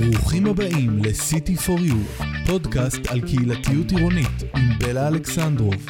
[0.00, 5.86] ברוכים הבאים ל-City for You, פודקאסט על קהילתיות עירונית עם בלה אלכסנדרוב.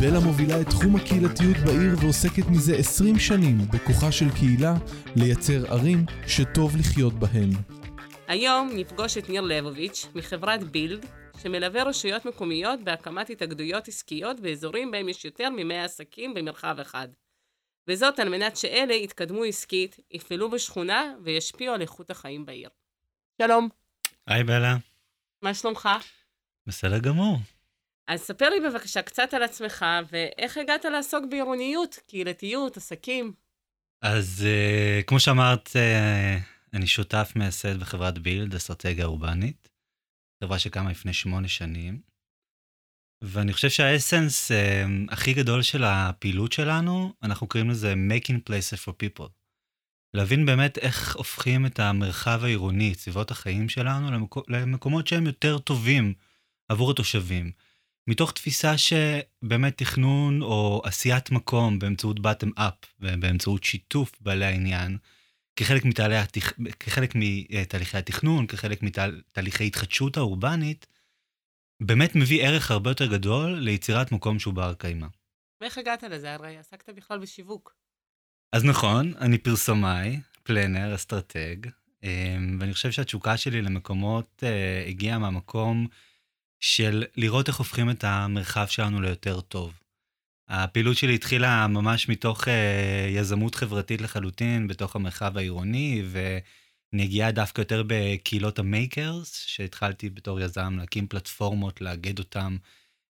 [0.00, 4.74] בלה מובילה את תחום הקהילתיות בעיר ועוסקת מזה 20 שנים בכוחה של קהילה
[5.16, 7.50] לייצר ערים שטוב לחיות בהן.
[8.28, 11.06] היום נפגוש את ניר לבוביץ' מחברת בילד,
[11.42, 17.08] שמלווה רשויות מקומיות בהקמת התאגדויות עסקיות באזורים בהם יש יותר מ-100 עסקים במרחב אחד.
[17.88, 22.68] וזאת על מנת שאלה יתקדמו עסקית, יפעלו בשכונה וישפיעו על איכות החיים בעיר.
[23.42, 23.68] שלום.
[24.26, 24.76] היי בלה.
[25.42, 25.88] מה שלומך?
[26.66, 27.38] בסדר גמור.
[28.06, 33.32] אז ספר לי בבקשה קצת על עצמך, ואיך הגעת לעסוק בעירוניות, קהילתיות, עסקים.
[34.02, 39.68] אז uh, כמו שאמרת, uh, אני שותף מייסד בחברת בילד, אסטרטגיה אורבנית,
[40.44, 42.13] חברה שקמה לפני שמונה שנים.
[43.26, 44.54] ואני חושב שהאסנס uh,
[45.08, 49.28] הכי גדול של הפעילות שלנו, אנחנו קוראים לזה making places for people.
[50.14, 56.14] להבין באמת איך הופכים את המרחב העירוני, סביבות החיים שלנו, למקו, למקומות שהם יותר טובים
[56.68, 57.50] עבור התושבים.
[58.06, 64.98] מתוך תפיסה שבאמת תכנון או עשיית מקום באמצעות bottom up ובאמצעות שיתוף בעלי העניין,
[65.56, 66.16] כחלק, מתהלי,
[66.80, 70.86] כחלק מתהליכי התכנון, כחלק מתהליכי התחדשות האורבנית,
[71.80, 75.06] באמת מביא ערך הרבה יותר גדול ליצירת מקום שהוא בר קיימא.
[75.60, 76.34] ואיך הגעת לזה?
[76.34, 77.74] הרי עסקת בכלל בשיווק.
[78.52, 81.56] אז נכון, אני פרסומאי, פלנר, אסטרטג,
[82.02, 85.86] אמ, ואני חושב שהתשוקה שלי למקומות אה, הגיעה מהמקום
[86.60, 89.80] של לראות איך הופכים את המרחב שלנו ליותר טוב.
[90.48, 96.02] הפעילות שלי התחילה ממש מתוך אה, יזמות חברתית לחלוטין בתוך המרחב העירוני,
[96.94, 102.56] ונגיעה דווקא יותר בקהילות המייקרס, שהתחלתי בתור יזם להקים פלטפורמות, לאגד אותם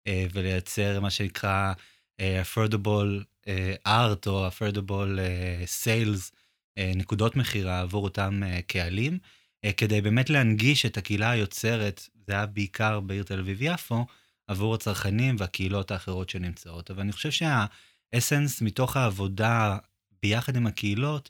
[0.08, 1.74] אה, ולייצר מה שנקרא
[2.20, 6.32] אה, affordable אה, art או affordable אה, sales,
[6.78, 9.20] אה, נקודות מכירה עבור אותם אה, קהלים,
[9.66, 14.06] אה, כדי באמת להנגיש את הקהילה היוצרת זה היה בעיקר בעיר תל אביב-יפו,
[14.48, 16.92] עבור הצרכנים והקהילות האחרות שנמצאות.
[16.92, 19.78] אבל אני חושב שהאסנס מתוך העבודה
[20.24, 21.30] ביחד עם הקהילות,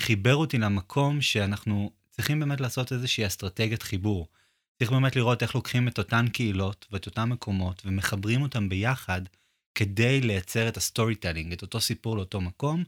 [0.00, 4.28] חיבר אותי למקום שאנחנו צריכים באמת לעשות איזושהי אסטרטגיית חיבור.
[4.78, 9.22] צריך באמת לראות איך לוקחים את אותן קהילות ואת אותם מקומות ומחברים אותם ביחד
[9.74, 12.84] כדי לייצר את ה storytelling, את אותו סיפור לאותו מקום,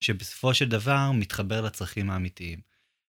[0.00, 2.58] שבסופו של דבר מתחבר לצרכים האמיתיים.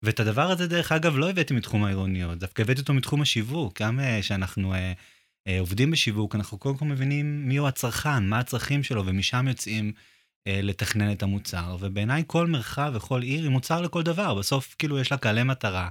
[0.03, 3.83] ואת הדבר הזה, דרך אגב, לא הבאתי מתחום העירוניות, דווקא הבאתי אותו מתחום השיווק.
[3.83, 4.77] גם אה, כשאנחנו אה,
[5.49, 9.93] אה, עובדים בשיווק, אנחנו קודם כל מבינים מיהו הצרכן, מה הצרכים שלו, ומשם יוצאים
[10.47, 11.77] לתכנן את המוצר.
[11.81, 14.35] ובעיניי כל מרחב וכל עיר היא מוצר לכל דבר.
[14.35, 15.89] בסוף, כאילו, יש לה קהלי מטרה.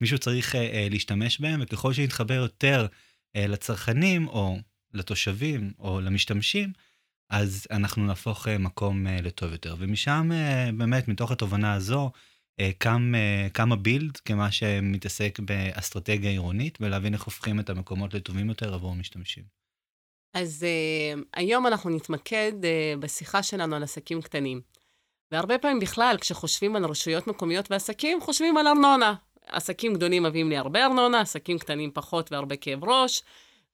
[0.00, 0.58] מישהו צריך uh, uh,
[0.90, 4.58] להשתמש בהם, וככל שנתחבר יותר uh, לצרכנים, או
[4.92, 6.72] לתושבים, או למשתמשים,
[7.30, 9.76] אז אנחנו נהפוך uh, מקום uh, לטוב יותר.
[9.78, 12.10] ומשם, uh, באמת, מתוך התובנה הזו,
[12.60, 18.48] אה, קם, אה, קם הבילד כמה שמתעסק באסטרטגיה עירונית ולהבין איך הופכים את המקומות לטובים
[18.48, 19.44] יותר עבור המשתמשים.
[20.34, 24.60] אז uh, היום אנחנו נתמקד uh, בשיחה שלנו על עסקים קטנים.
[25.32, 29.14] והרבה פעמים בכלל, כשחושבים על רשויות מקומיות ועסקים, חושבים על ארנונה.
[29.46, 33.22] עסקים גדולים מביאים לי הרבה ארנונה, עסקים קטנים פחות והרבה כאב ראש.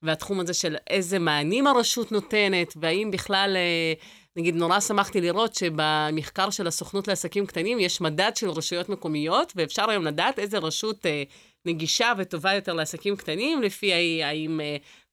[0.03, 3.55] והתחום הזה של איזה מענים הרשות נותנת, והאם בכלל...
[3.55, 4.03] Uh,
[4.35, 9.89] נגיד, נורא שמחתי לראות שבמחקר של הסוכנות לעסקים קטנים יש מדד של רשויות מקומיות, ואפשר
[9.89, 11.23] היום לדעת איזה רשות אה,
[11.65, 14.59] נגישה וטובה יותר לעסקים קטנים, לפי האם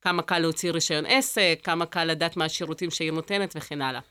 [0.01, 4.01] כמה קל להוציא רישיון עסק, כמה קל לדעת מה השירותים שהיא נותנת וכן הלאה.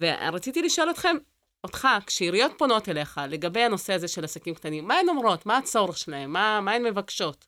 [0.00, 1.16] ורציתי לשאול אתכם,
[1.64, 5.46] אותך, כשעיריות פונות אליך לגבי הנושא הזה של עסקים קטנים, מה הן אומרות?
[5.46, 6.30] מה הצורך שלהן?
[6.30, 7.46] מה, מה הן מבקשות?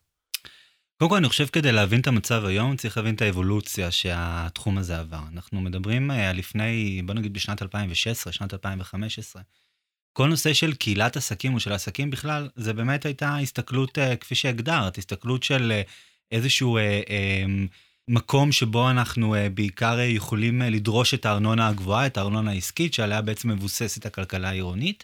[0.99, 4.99] קודם כל, אני חושב כדי להבין את המצב היום, צריך להבין את האבולוציה שהתחום הזה
[4.99, 5.19] עבר.
[5.33, 9.41] אנחנו מדברים אה, על לפני, בוא נגיד בשנת 2016, שנת 2015.
[10.13, 14.35] כל נושא של קהילת עסקים או של עסקים בכלל, זה באמת הייתה הסתכלות, אה, כפי
[14.35, 15.81] שהגדרת, הסתכלות של אה,
[16.31, 17.45] איזשהו אה, אה,
[18.07, 23.49] מקום שבו אנחנו אה, בעיקר יכולים לדרוש את הארנונה הגבוהה, את הארנונה העסקית, שעליה בעצם
[23.49, 25.03] מבוססת הכלכלה העירונית.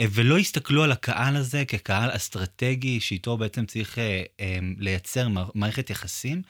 [0.00, 5.90] אה, ולא הסתכלו על הקהל הזה כקהל אסטרטגי, שאיתו בעצם צריך אה, אה, לייצר מערכת
[5.90, 6.42] יחסים.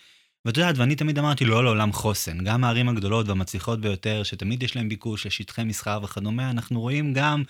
[0.44, 2.44] ואת יודעת, ואני תמיד אמרתי לא לעולם חוסן.
[2.44, 7.42] גם הערים הגדולות והמצליחות ביותר, שתמיד יש להן ביקוש לשטחי מסחר וכדומה, אנחנו רואים גם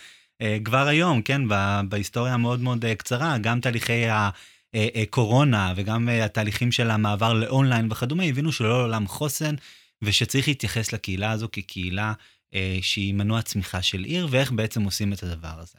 [0.42, 1.42] אה, כבר היום, כן,
[1.88, 4.30] בהיסטוריה המאוד מאוד אה, קצרה, גם תהליכי הקורונה
[4.74, 9.54] אה, וגם התהליכים של המעבר לאונליין וכדומה, הבינו שלא לעולם חוסן,
[10.02, 12.12] ושצריך להתייחס לקהילה הזו כקהילה
[12.54, 15.78] אה, שהיא מנוע צמיחה של עיר, ואיך בעצם עושים את הדבר הזה.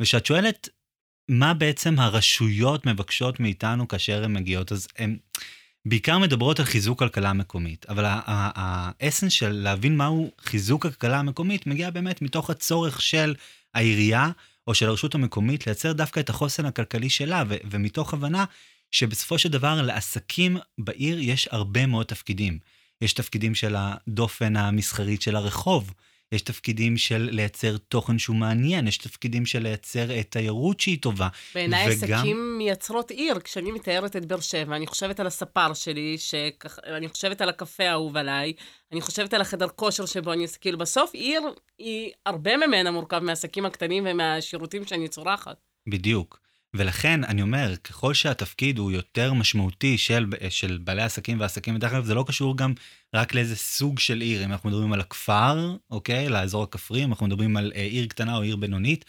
[0.00, 0.68] וכשאת שואלת
[1.28, 5.16] מה בעצם הרשויות מבקשות מאיתנו כאשר הן מגיעות, אז הן
[5.86, 11.90] בעיקר מדברות על חיזוק כלכלה מקומית, אבל האסנס של להבין מהו חיזוק הכלכלה המקומית מגיע
[11.90, 13.34] באמת מתוך הצורך של
[13.74, 14.30] העירייה
[14.66, 18.44] או של הרשות המקומית לייצר דווקא את החוסן הכלכלי שלה, ו- ומתוך הבנה
[18.90, 22.58] שבסופו של דבר לעסקים בעיר יש הרבה מאוד תפקידים.
[23.00, 25.92] יש תפקידים של הדופן המסחרית של הרחוב,
[26.34, 31.28] יש תפקידים של לייצר תוכן שהוא מעניין, יש תפקידים של לייצר אה, תיירות שהיא טובה.
[31.54, 32.18] בעיניי וגם...
[32.18, 33.40] עסקים מייצרות עיר.
[33.40, 36.78] כשאני מתארת את באר שבע, אני חושבת על הספר שלי, שכח...
[36.78, 38.52] אני חושבת על הקפה האהוב עליי,
[38.92, 41.40] אני חושבת על החדר כושר שבו אני עושה, כאילו בסוף עיר,
[41.78, 45.56] היא, הרבה ממנה מורכב מהעסקים הקטנים ומהשירותים שאני צורחת.
[45.88, 46.43] בדיוק.
[46.74, 52.04] ולכן אני אומר, ככל שהתפקיד הוא יותר משמעותי של, של בעלי עסקים ועסקים, בדרך כלל
[52.04, 52.72] זה לא קשור גם
[53.14, 54.44] רק לאיזה סוג של עיר.
[54.44, 56.28] אם אנחנו מדברים על הכפר, אוקיי?
[56.28, 59.04] לאזור הכפרי, אם אנחנו מדברים על אה, עיר קטנה או עיר בינונית,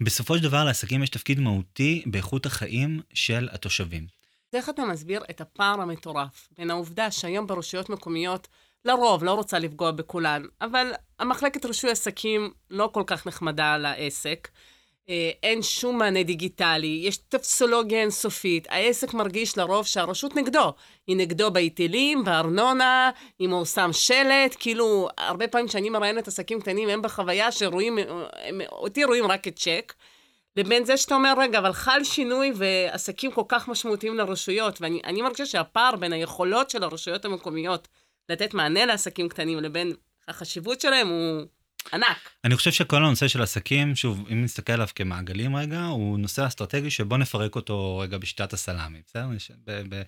[0.00, 4.06] בסופו של דבר לעסקים יש תפקיד מהותי באיכות החיים של התושבים.
[4.52, 8.48] איך אתה מסביר את הפער המטורף בין העובדה שהיום ברשויות מקומיות,
[8.84, 14.48] לרוב, לא רוצה לפגוע בכולן, אבל המחלקת רישוי עסקים לא כל כך נחמדה לעסק.
[15.08, 20.72] אה, אין שום מענה דיגיטלי, יש טפסולוגיה אינסופית, העסק מרגיש לרוב שהרשות נגדו.
[21.06, 23.10] היא נגדו בהיטלים, בארנונה,
[23.40, 28.60] אם הוא שם שלט, כאילו, הרבה פעמים כשאני מראיינת עסקים קטנים, הם בחוויה שרואים, הם,
[28.72, 29.92] אותי רואים רק את צ'ק.
[30.56, 35.46] לבין זה שאתה אומר, רגע, אבל חל שינוי ועסקים כל כך משמעותיים לרשויות, ואני מרגישה
[35.46, 37.88] שהפער בין היכולות של הרשויות המקומיות
[38.28, 39.92] לתת מענה לעסקים קטנים לבין
[40.28, 41.42] החשיבות שלהם הוא
[41.92, 42.30] ענק.
[42.44, 46.90] אני חושב שכל הנושא של עסקים, שוב, אם נסתכל עליו כמעגלים רגע, הוא נושא אסטרטגי
[46.90, 49.26] שבוא נפרק אותו רגע בשיטת הסלאמי, בסדר?
[49.66, 50.02] ב- ב-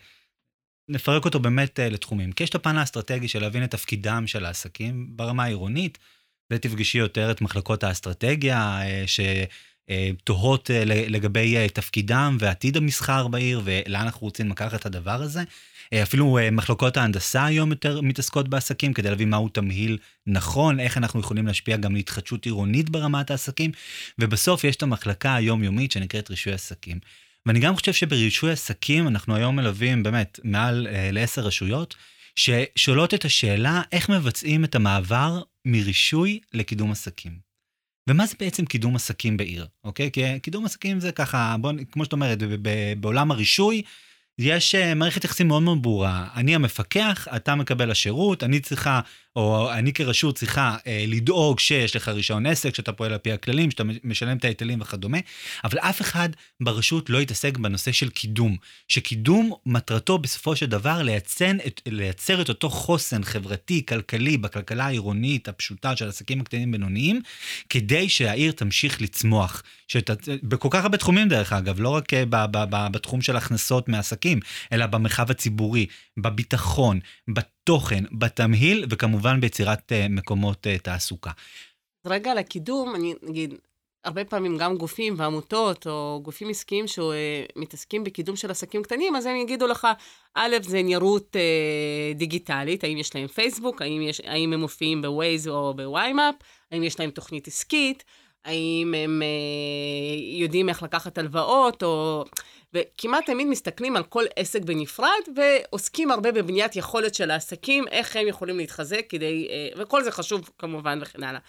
[0.88, 2.32] נפרק אותו באמת uh, לתחומים.
[2.32, 5.98] כי יש את הפן האסטרטגי של להבין את תפקידם של העסקים ברמה העירונית,
[6.52, 9.10] ותפגשי יותר את מחלקות האסטרטגיה, uh,
[9.90, 15.42] שתוהות uh, לגבי uh, תפקידם ועתיד המסחר בעיר, ולאן אנחנו רוצים לקחת את הדבר הזה.
[15.94, 20.98] אה, אפילו אה, מחלקות ההנדסה היום יותר מתעסקות בעסקים, כדי להבין מהו תמהיל נכון, איך
[20.98, 23.70] אנחנו יכולים להשפיע גם להתחדשות עירונית ברמת העסקים,
[24.18, 26.98] ובסוף יש את המחלקה היומיומית שנקראת רישוי עסקים.
[27.46, 31.94] ואני גם חושב שברישוי עסקים אנחנו היום מלווים באמת מעל אה, לעשר רשויות,
[32.36, 37.38] ששואלות את השאלה איך מבצעים את המעבר מרישוי לקידום עסקים.
[38.08, 40.10] ומה זה בעצם קידום עסקים בעיר, אוקיי?
[40.10, 42.38] כי קידום עסקים זה ככה, בוא, כמו שאת אומרת,
[43.00, 43.82] בעולם הרישוי,
[44.38, 46.28] יש אה, מערכת יחסים מאוד מאוד ברורה.
[46.36, 49.00] אני המפקח, אתה מקבל השירות, אני צריכה,
[49.36, 53.70] או אני כרשות צריכה אה, לדאוג שיש לך רישיון עסק, שאתה פועל על פי הכללים,
[53.70, 55.18] שאתה משלם את ההיטלים וכדומה,
[55.64, 56.28] אבל אף אחד
[56.60, 58.56] ברשות לא יתעסק בנושא של קידום.
[58.88, 65.48] שקידום מטרתו בסופו של דבר לייצן, את, לייצר את אותו חוסן חברתי, כלכלי, בכלכלה העירונית
[65.48, 67.20] הפשוטה של עסקים הקטנים בינוניים,
[67.68, 69.62] כדי שהעיר תמשיך לצמוח.
[69.88, 70.10] שת,
[70.42, 73.88] בכל כך הרבה תחומים דרך אגב, לא רק אה, ב, ב, ב, בתחום של הכנסות
[73.88, 74.40] מעסקים,
[74.72, 77.00] אלא במרחב הציבורי, בביטחון,
[77.64, 81.30] בתוכן, בתמהיל, וכמובן ביצירת uh, מקומות uh, תעסוקה.
[82.06, 83.54] רגע על הקידום, אני אגיד,
[84.04, 89.36] הרבה פעמים גם גופים ועמותות או גופים עסקיים שמתעסקים בקידום של עסקים קטנים, אז הם
[89.36, 89.88] יגידו לך,
[90.34, 95.48] א', זה נראות אה, דיגיטלית, האם יש להם פייסבוק, האם, יש, האם הם מופיעים בווייז
[95.48, 96.34] או בווי מאפ,
[96.72, 98.04] האם יש להם תוכנית עסקית,
[98.44, 102.24] האם הם אה, יודעים איך לקחת הלוואות, או...
[102.74, 108.26] וכמעט תמיד מסתכלים על כל עסק בנפרד, ועוסקים הרבה בבניית יכולת של העסקים, איך הם
[108.26, 109.48] יכולים להתחזק כדי...
[109.50, 111.40] אה, וכל זה חשוב כמובן וכן הלאה.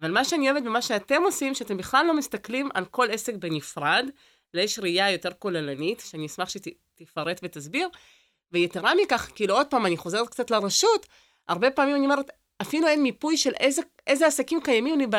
[0.00, 4.06] אבל מה שאני אוהבת במה שאתם עושים, שאתם בכלל לא מסתכלים על כל עסק בנפרד,
[4.54, 7.88] אלא יש ראייה יותר כוללנית, שאני אשמח שתפרט ותסביר.
[8.52, 11.06] ויתרה מכך, כאילו עוד פעם, אני חוזרת קצת לרשות,
[11.48, 12.30] הרבה פעמים אני אומרת,
[12.62, 15.16] אפילו אין מיפוי של איזה, איזה עסקים קיימים לי ב,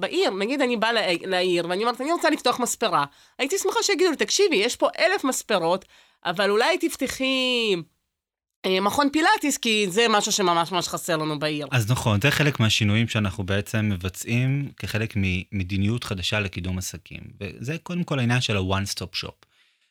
[0.00, 0.30] בעיר.
[0.30, 0.92] נגיד אני באה
[1.24, 3.04] לעיר ואני אומרת, אני רוצה לפתוח מספרה.
[3.38, 5.84] הייתי שמחה שיגידו לי, תקשיבי, יש פה אלף מספרות,
[6.24, 7.76] אבל אולי תפתחי
[8.66, 11.66] אה, מכון פילאטיס, כי זה משהו שממש ממש חסר לנו בעיר.
[11.70, 17.20] אז נכון, זה חלק מהשינויים שאנחנו בעצם מבצעים כחלק ממדיניות חדשה לקידום עסקים.
[17.40, 19.46] וזה קודם כל העניין של ה-one stop shop.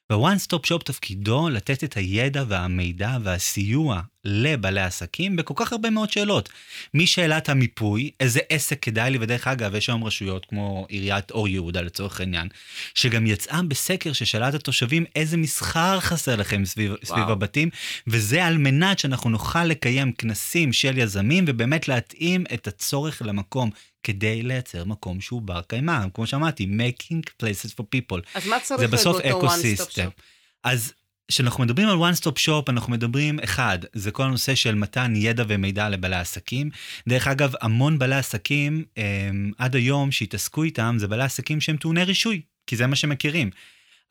[0.09, 6.11] וה-one stop shop תפקידו לתת את הידע והמידע והסיוע לבעלי עסקים בכל כך הרבה מאוד
[6.11, 6.49] שאלות.
[6.93, 11.81] משאלת המיפוי, איזה עסק כדאי לי, ודרך אגב, יש היום רשויות כמו עיריית אור יהודה
[11.81, 12.47] לצורך העניין,
[12.95, 17.69] שגם יצאה בסקר ששאלה את התושבים איזה מסחר חסר לכם סביב, סביב הבתים,
[18.07, 23.69] וזה על מנת שאנחנו נוכל לקיים כנסים של יזמים ובאמת להתאים את הצורך למקום.
[24.05, 28.21] כדי לייצר מקום שהוא בר קיימא, כמו שאמרתי, making places for people.
[28.35, 30.21] אז מה צריך להיות אותו one stop shop?
[30.63, 30.93] אז
[31.33, 35.43] כשאנחנו מדברים על one stop shop, אנחנו מדברים, אחד, זה כל הנושא של מתן ידע
[35.47, 36.69] ומידע לבעלי עסקים.
[37.07, 41.77] דרך אגב, המון בעלי עסקים, הם, אמ, עד היום שהתעסקו איתם, זה בעלי עסקים שהם
[41.77, 43.49] טעוני רישוי, כי זה מה שמכירים.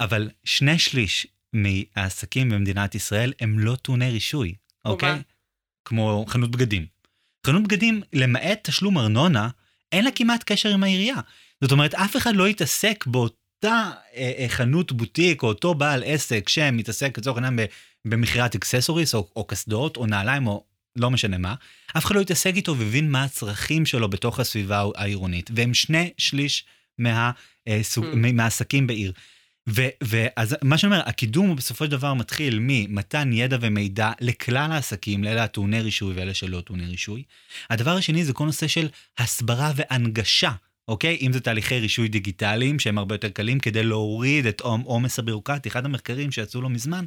[0.01, 5.23] אבל שני שליש מהעסקים במדינת ישראל הם לא טעוני רישוי, אוקיי?
[5.85, 6.87] כמו חנות בגדים.
[7.47, 9.49] חנות בגדים, למעט תשלום ארנונה,
[9.93, 11.17] אין לה כמעט קשר עם העירייה.
[11.61, 16.49] זאת אומרת, אף אחד לא יתעסק באותה אה, אה, חנות בוטיק, או אותו בעל עסק
[16.49, 17.67] שמתעסק לצורך העניין
[18.05, 20.65] במכירת אקססוריס, או, או קסדות, או נעליים, או
[20.97, 21.55] לא משנה מה.
[21.97, 25.51] אף אחד לא יתעסק איתו והבין מה הצרכים שלו בתוך הסביבה העירונית.
[25.55, 26.65] והם שני שליש
[26.99, 27.31] מה,
[27.69, 28.17] אה, סוג, mm.
[28.33, 29.13] מהעסקים בעיר.
[30.03, 35.25] ואז מה שאני אומר, הקידום הוא בסופו של דבר מתחיל ממתן ידע ומידע לכלל העסקים,
[35.25, 37.23] לאלה הטעוני רישוי ואלה שלא טעוני רישוי.
[37.71, 38.89] הדבר השני זה כל נושא של
[39.19, 40.53] הסברה והנגשה,
[40.93, 41.19] אוקיי?
[41.21, 45.69] אם זה תהליכי רישוי דיגיטליים שהם הרבה יותר קלים כדי להוריד את עומס הבירוקרטי.
[45.69, 47.05] אחד המחקרים שיצאו לא מזמן,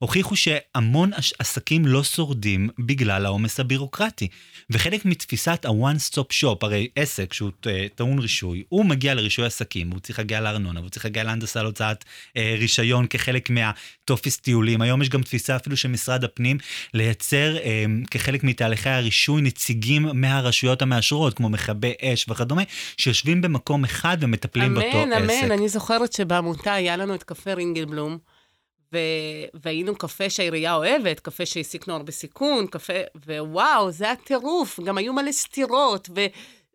[0.00, 4.28] הוכיחו שהמון עסקים לא שורדים בגלל העומס הבירוקרטי.
[4.70, 7.50] וחלק מתפיסת ה-one stop shop, הרי עסק שהוא
[7.94, 12.04] טעון רישוי, הוא מגיע לרישוי עסקים, הוא צריך להגיע לארנונה, הוא צריך להגיע להנדסה להוצאת
[12.36, 14.82] אה, רישיון כחלק מהטופס טיולים.
[14.82, 16.58] היום יש גם תפיסה אפילו של משרד הפנים
[16.94, 22.62] לייצר אה, כחלק מתהליכי הרישוי נציגים מהרשויות המאשרות, כמו מכבי אש וכדומה,
[22.96, 25.22] שיושבים במקום אחד ומטפלים אמן, באותו אמן, עסק.
[25.22, 28.18] אמן, אמן, אני זוכרת שבעמותה היה לנו את קפה רינגלבלום.
[28.92, 28.98] ו...
[29.64, 32.92] והיינו קפה שהעירייה אוהבת, קפה שהעסיק נוער בסיכון, קפה,
[33.26, 34.80] ווואו, זה היה טירוף.
[34.80, 36.20] גם היו מלא סתירות, ו...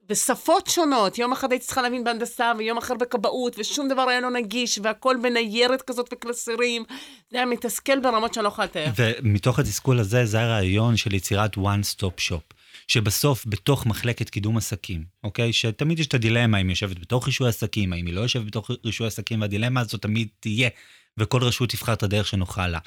[0.09, 1.17] ושפות שונות.
[1.17, 5.17] יום אחד הייתי צריכה להבין בהנדסה, ויום אחר בכבאות, ושום דבר היה לא נגיש, והכל
[5.23, 6.83] בניירת כזאת וקלסרים.
[7.31, 8.91] זה היה מתסכל ברמות שאני לא יכולה לתאר.
[8.95, 12.55] ומתוך התסכול הזה, זה הרעיון של יצירת one stop shop.
[12.87, 15.53] שבסוף, בתוך מחלקת קידום עסקים, אוקיי?
[15.53, 18.71] שתמיד יש את הדילמה אם היא יושבת בתוך רישוי עסקים, האם היא לא יושבת בתוך
[18.85, 20.69] רישוי עסקים, והדילמה הזאת תמיד תהיה
[21.17, 22.79] וכל רשות תבחר את הדרך שנוחה לה.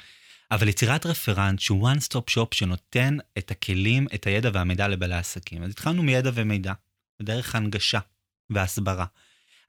[0.51, 5.63] אבל יצירת רפרנט שהוא one stop shop שנותן את הכלים, את הידע והמידע לבעלי עסקים.
[5.63, 6.73] אז התחלנו מידע ומידע,
[7.19, 7.99] בדרך הנגשה
[8.49, 9.05] והסברה.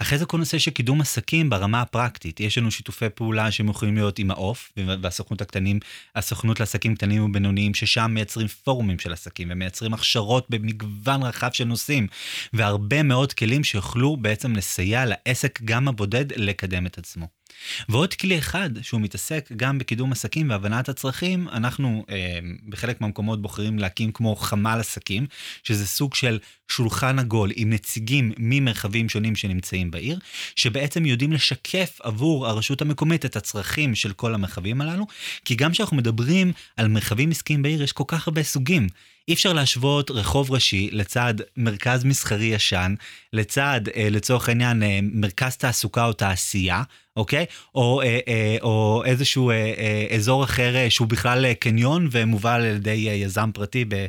[0.02, 2.40] אחרי זה כל נושא של קידום עסקים ברמה הפרקטית.
[2.40, 5.80] יש לנו שיתופי פעולה שהם יכולים להיות עם העוף והסוכנות הקטנים,
[6.14, 12.06] הסוכנות לעסקים קטנים ובינוניים, ששם מייצרים פורומים של עסקים ומייצרים הכשרות במגוון רחב של נושאים,
[12.52, 17.39] והרבה מאוד כלים שיוכלו בעצם לסייע לעסק גם הבודד לקדם את עצמו.
[17.88, 22.38] ועוד כלי אחד שהוא מתעסק גם בקידום עסקים והבנת הצרכים, אנחנו אה,
[22.68, 25.26] בחלק מהמקומות בוחרים להקים כמו חמ"ל עסקים,
[25.62, 26.38] שזה סוג של
[26.68, 30.18] שולחן עגול עם נציגים ממרחבים שונים שנמצאים בעיר,
[30.56, 35.06] שבעצם יודעים לשקף עבור הרשות המקומית את הצרכים של כל המרחבים הללו,
[35.44, 38.86] כי גם כשאנחנו מדברים על מרחבים עסקיים בעיר, יש כל כך הרבה סוגים.
[39.28, 42.94] אי אפשר להשוות רחוב ראשי לצד מרכז מסחרי ישן,
[43.32, 46.82] לצד, אה, לצורך העניין, אה, מרכז תעסוקה או תעשייה,
[47.20, 47.46] אוקיי?
[47.74, 52.60] או, אה, אה, או איזשהו אה, אה, אזור אחר אה, שהוא בכלל אה, קניון ומובל
[52.60, 54.06] על ידי אה, יזם פרטי ב...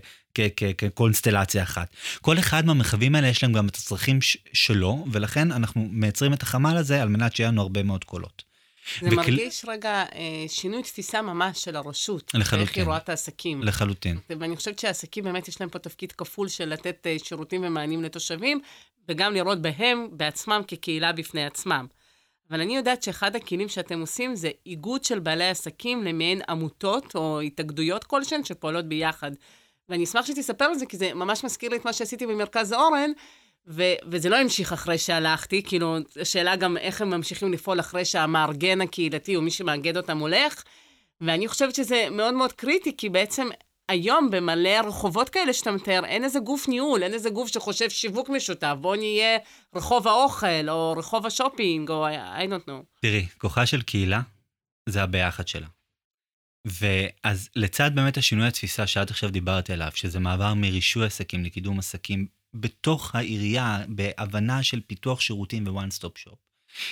[0.77, 1.95] כקונסטלציה אחת.
[2.21, 4.19] כל אחד מהמרחבים האלה יש להם גם את הצרכים
[4.53, 8.43] שלו, ולכן אנחנו מייצרים את החמ"ל הזה על מנת שיהיה לנו הרבה מאוד קולות.
[9.01, 9.15] זה וכל...
[9.15, 12.31] מרגיש רגע אה, שינוי תפיסה ממש של הרשות.
[12.33, 12.67] לחלוטין.
[12.67, 13.63] איך היא רואה את העסקים.
[13.63, 14.17] לחלוטין.
[14.29, 18.61] ואני חושבת שהעסקים באמת יש להם פה תפקיד כפול של לתת אה, שירותים ומענים לתושבים,
[19.09, 21.85] וגם לראות בהם בעצמם כקהילה בפני עצמם.
[22.51, 27.41] אבל אני יודעת שאחד הכלים שאתם עושים זה איגוד של בעלי עסקים למעין עמותות או
[27.41, 29.31] התאגדויות כלשהן שפועלות ביחד.
[29.89, 33.12] ואני אשמח שתספר על זה, כי זה ממש מזכיר לי את מה שעשיתי במרכז אורן,
[33.67, 38.81] ו- וזה לא המשיך אחרי שהלכתי, כאילו, השאלה גם איך הם ממשיכים לפעול אחרי שהמארגן
[38.81, 40.63] הקהילתי או מי שמאגד אותם הולך,
[41.22, 43.48] ואני חושבת שזה מאוד מאוד קריטי, כי בעצם
[43.91, 48.29] היום במלא רחובות כאלה שאתה מתאר, אין איזה גוף ניהול, אין איזה גוף שחושב שיווק
[48.29, 49.38] משותף, בוא נהיה
[49.75, 53.00] רחוב האוכל, או רחוב השופינג, או I don't know.
[53.01, 54.21] תראי, כוחה של קהילה
[54.89, 55.67] זה הביחד שלה.
[56.65, 62.27] ואז לצד באמת השינוי התפיסה שעד עכשיו דיברתי עליו, שזה מעבר מרישוי עסקים לקידום עסקים
[62.53, 66.36] בתוך העירייה, בהבנה של פיתוח שירותים ו-one stop shop,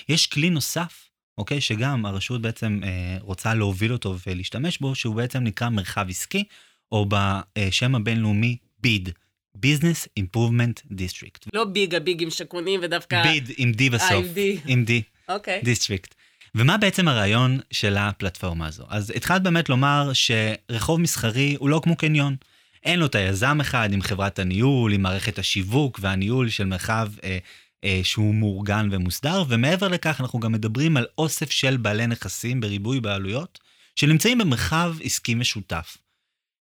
[0.10, 5.40] יש כלי נוסף, אוקיי, שגם הרשות בעצם אה, רוצה להוביל אותו ולהשתמש בו, שהוא בעצם
[5.40, 6.44] נקרא מרחב עסקי,
[6.92, 9.10] או בשם הבינלאומי ביד.
[9.58, 11.50] Business Improvement District.
[11.54, 13.24] לא ביד הבידים שקונים ודווקא...
[13.24, 14.12] ביד עם D בסוף.
[14.12, 14.40] אה, עם D.
[14.68, 14.92] עם D.
[15.34, 15.62] אוקיי.
[15.64, 16.16] District.
[16.56, 18.84] ומה בעצם הרעיון של הפלטפורמה הזו?
[18.90, 22.36] אז התחלת באמת לומר שרחוב מסחרי הוא לא כמו קניון.
[22.84, 27.38] אין לו את היזם אחד עם חברת הניהול, עם מערכת השיווק והניהול של מרחב אה,
[27.84, 33.00] אה, שהוא מאורגן ומוסדר, ומעבר לכך אנחנו גם מדברים על אוסף של בעלי נכסים בריבוי
[33.00, 33.60] בעלויות,
[33.96, 35.98] שנמצאים במרחב עסקי משותף.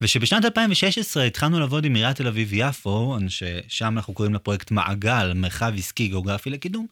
[0.02, 6.08] ושבשנת 2016 התחלנו לעבוד עם עיריית תל אביב-יפו, ששם אנחנו קוראים לפרויקט מעגל, מרחב עסקי
[6.08, 6.88] גיאוגרפי לקידום,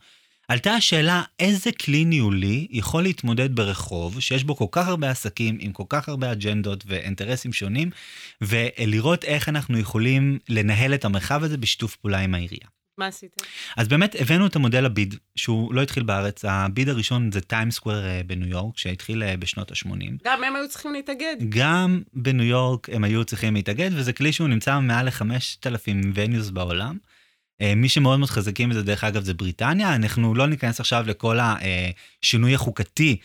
[0.47, 5.71] עלתה השאלה איזה כלי ניהולי יכול להתמודד ברחוב שיש בו כל כך הרבה עסקים עם
[5.71, 7.89] כל כך הרבה אג'נדות ואינטרסים שונים,
[8.41, 12.78] ולראות איך אנחנו יכולים לנהל את המרחב הזה בשיתוף פעולה עם העירייה.
[12.99, 13.45] מה עשיתם?
[13.77, 18.05] אז באמת הבאנו את המודל הביד, שהוא לא התחיל בארץ, הביד הראשון זה טיים סקוואר
[18.05, 19.89] אה, בניו יורק, שהתחיל אה, בשנות ה-80.
[20.23, 21.35] גם הם היו צריכים להתאגד.
[21.49, 26.97] גם בניו יורק הם היו צריכים להתאגד, וזה כלי שהוא נמצא מעל ל-5,000 וניוס בעולם.
[27.61, 29.95] אה, מי שמאוד מאוד חזקים בזה, דרך אגב, זה בריטניה.
[29.95, 33.17] אנחנו לא ניכנס עכשיו לכל השינוי החוקתי,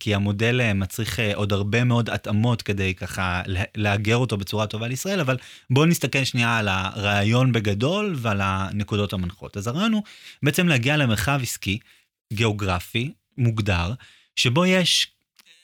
[0.00, 3.42] כי המודל אה, מצריך עוד הרבה מאוד התאמות כדי ככה
[3.76, 5.36] לאגר אותו בצורה טובה לישראל, אבל
[5.70, 9.56] בואו נסתכל שנייה על הרעיון בגדול ועל הנקודות המנחות.
[9.56, 10.02] אז הרעיון הוא
[10.42, 11.78] בעצם להגיע למרחב עסקי,
[12.32, 13.92] גיאוגרפי, מוגדר,
[14.36, 15.08] שבו יש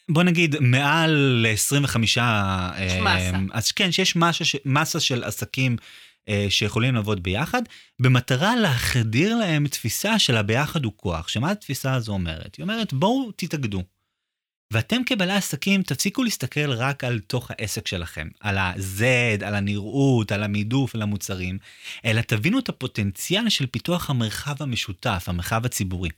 [0.08, 1.96] בוא נגיד מעל ל-25...
[1.98, 2.18] יש
[3.00, 3.38] מסה.
[3.52, 5.86] אז כן, שיש מסה, מסה של עסקים אה,
[6.48, 7.62] שיכולים לעבוד ביחד,
[8.00, 11.28] במטרה להחדיר להם תפיסה של הביחד הוא כוח.
[11.28, 12.56] שמה התפיסה הזו אומרת?
[12.56, 13.82] היא אומרת, בואו תתאגדו.
[14.72, 19.02] ואתם כבעלי עסקים תפסיקו להסתכל רק על תוך העסק שלכם, על ה-Z,
[19.44, 21.58] על הנראות, על המידוף, על המוצרים,
[22.04, 26.08] אלא תבינו את הפוטנציאל של פיתוח המרחב המשותף, המרחב הציבורי.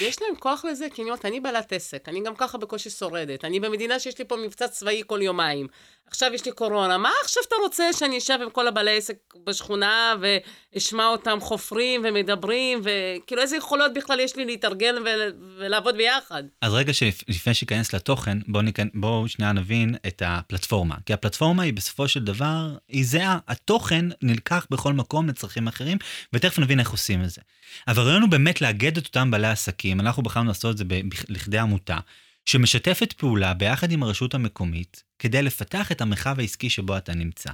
[0.00, 3.44] יש להם כוח לזה, כי אני אומרת, אני בעלת עסק, אני גם ככה בקושי שורדת.
[3.44, 5.66] אני במדינה שיש לי פה מבצע צבאי כל יומיים.
[6.12, 9.14] עכשיו יש לי קורונה, מה עכשיו אתה רוצה שאני אשב עם כל הבעלי עסק
[9.46, 16.42] בשכונה ואשמע אותם חופרים ומדברים, וכאילו איזה יכולות בכלל יש לי להתארגן ו- ולעבוד ביחד?
[16.60, 18.88] אז רגע שלפני שייכנס לתוכן, בואו ניכנ...
[18.94, 20.94] בוא שנייה נבין את הפלטפורמה.
[21.06, 25.98] כי הפלטפורמה היא בסופו של דבר, היא זהה, התוכן נלקח בכל מקום לצרכים אחרים,
[26.32, 27.40] ותכף נבין איך עושים את זה.
[27.88, 31.00] אבל הרעיון הוא באמת לאגד את אותם בעלי עסקים, אנחנו בחרנו לעשות את זה ב-
[31.28, 31.98] לכדי עמותה.
[32.44, 37.50] שמשתפת פעולה ביחד עם הרשות המקומית כדי לפתח את המרחב העסקי שבו אתה נמצא.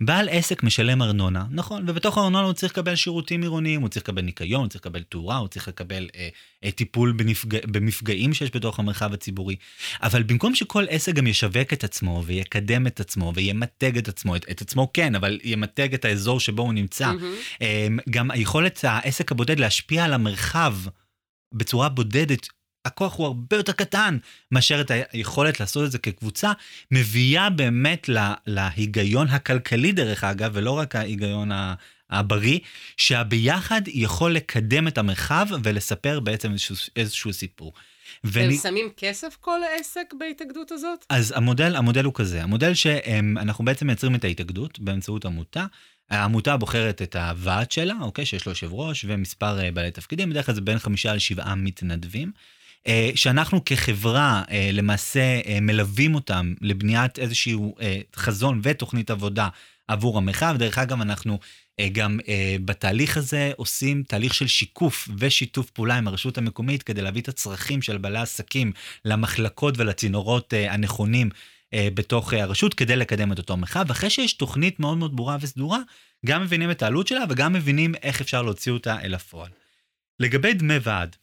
[0.00, 4.22] בעל עסק משלם ארנונה, נכון, ובתוך הארנונה הוא צריך לקבל שירותים עירוניים, הוא צריך לקבל
[4.22, 6.28] ניקיון, הוא צריך לקבל תאורה, הוא צריך לקבל אה,
[6.64, 7.66] אה, טיפול בנפג...
[7.66, 9.56] במפגעים שיש בתוך המרחב הציבורי.
[10.02, 14.46] אבל במקום שכל עסק גם ישווק את עצמו ויקדם את עצמו וימתג את עצמו, את,
[14.50, 17.62] את עצמו כן, אבל ימתג את האזור שבו הוא נמצא, mm-hmm.
[17.62, 20.74] אה, גם היכולת העסק הבודד להשפיע על המרחב
[21.54, 22.48] בצורה בודדת
[22.86, 24.18] הכוח הוא הרבה יותר קטן
[24.52, 26.52] מאשר את היכולת לעשות את זה כקבוצה,
[26.90, 31.50] מביאה באמת לה, להיגיון הכלכלי דרך אגב, ולא רק ההיגיון
[32.10, 32.58] הבריא,
[32.96, 37.72] שהביחד יכול לקדם את המרחב ולספר בעצם איזשהו, איזשהו סיפור.
[38.24, 38.56] ואני...
[38.56, 41.04] שמים כסף כל עסק בהתאגדות הזאת?
[41.08, 45.66] אז המודל, המודל הוא כזה, המודל שאנחנו בעצם מייצרים את ההתאגדות באמצעות עמותה.
[46.10, 50.46] העמותה בוחרת את הוועד שלה, אוקיי, שיש לו יושב ראש ומספר אה, בעלי תפקידים, בדרך
[50.46, 52.32] כלל זה בין חמישה לשבעה מתנדבים.
[52.86, 57.74] אה, שאנחנו כחברה אה, למעשה אה, מלווים אותם לבניית איזשהו
[58.16, 59.48] חזון ותוכנית עבודה
[59.88, 60.56] עבור המרחב.
[60.58, 61.38] דרך אגב, אנחנו
[61.92, 62.18] גם
[62.64, 67.82] בתהליך הזה עושים תהליך של שיקוף ושיתוף פעולה עם הרשות המקומית כדי להביא את הצרכים
[67.82, 68.72] של בעלי עסקים
[69.04, 71.30] למחלקות ולצינורות הנכונים
[71.74, 73.90] בתוך הרשות כדי לקדם את אותו מרחב.
[73.90, 75.78] אחרי שיש תוכנית מאוד מאוד ברורה וסדורה,
[76.26, 79.50] גם מבינים את העלות שלה וגם מבינים איך אפשר להוציא אותה אל הפועל.
[80.20, 81.16] לגבי דמי ועד,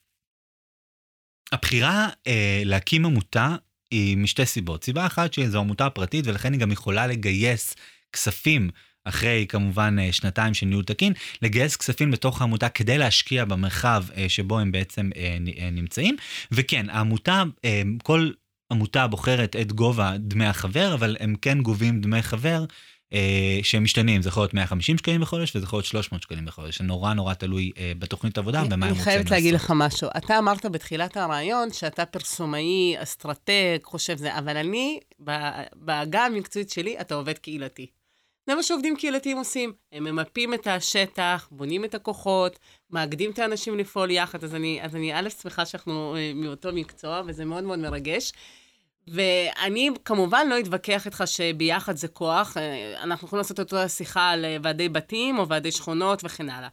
[1.51, 3.55] הבחירה אה, להקים עמותה
[3.91, 4.83] היא משתי סיבות.
[4.83, 7.75] סיבה אחת שזו עמותה פרטית ולכן היא גם יכולה לגייס
[8.13, 8.69] כספים
[9.05, 14.29] אחרי כמובן אה, שנתיים של ניהול תקין, לגייס כספים לתוך העמותה כדי להשקיע במרחב אה,
[14.29, 15.37] שבו הם בעצם אה,
[15.71, 16.15] נמצאים.
[16.51, 17.43] וכן, העמותה,
[18.03, 18.29] כל
[18.71, 22.65] עמותה בוחרת את גובה דמי החבר, אבל הם כן גובים דמי חבר
[23.13, 26.77] אה, שהם משתנים, זה יכול להיות 150 שקלים בחודש וזה יכול להיות 300 שקלים בחודש,
[26.77, 29.07] זה נורא נורא תלוי אה, בתוכנית עבודה ומה הם רוצים לעשות.
[29.07, 30.09] אני חייבת להגיד לך משהו.
[30.17, 34.99] אתה אמרת בתחילת הרעיון שאתה פרסומאי, אסטרטג, חושב זה, אבל אני,
[35.75, 37.87] בעגה המקצועית שלי, אתה עובד קהילתי.
[38.47, 39.73] זה מה שעובדים קהילתיים עושים.
[39.91, 44.43] הם ממפים את השטח, בונים את הכוחות, מאגדים את האנשים לפעול יחד.
[44.43, 48.31] אז אני, אז אני א', שמחה שאנחנו אה, מאותו מקצוע, וזה מאוד מאוד מרגש.
[49.07, 54.45] ואני כמובן לא אתווכח איתך שביחד זה כוח, אה, אנחנו יכולים לעשות אותו שיחה על
[54.45, 56.69] אה, ועדי בתים או ועדי שכונות וכן הלאה.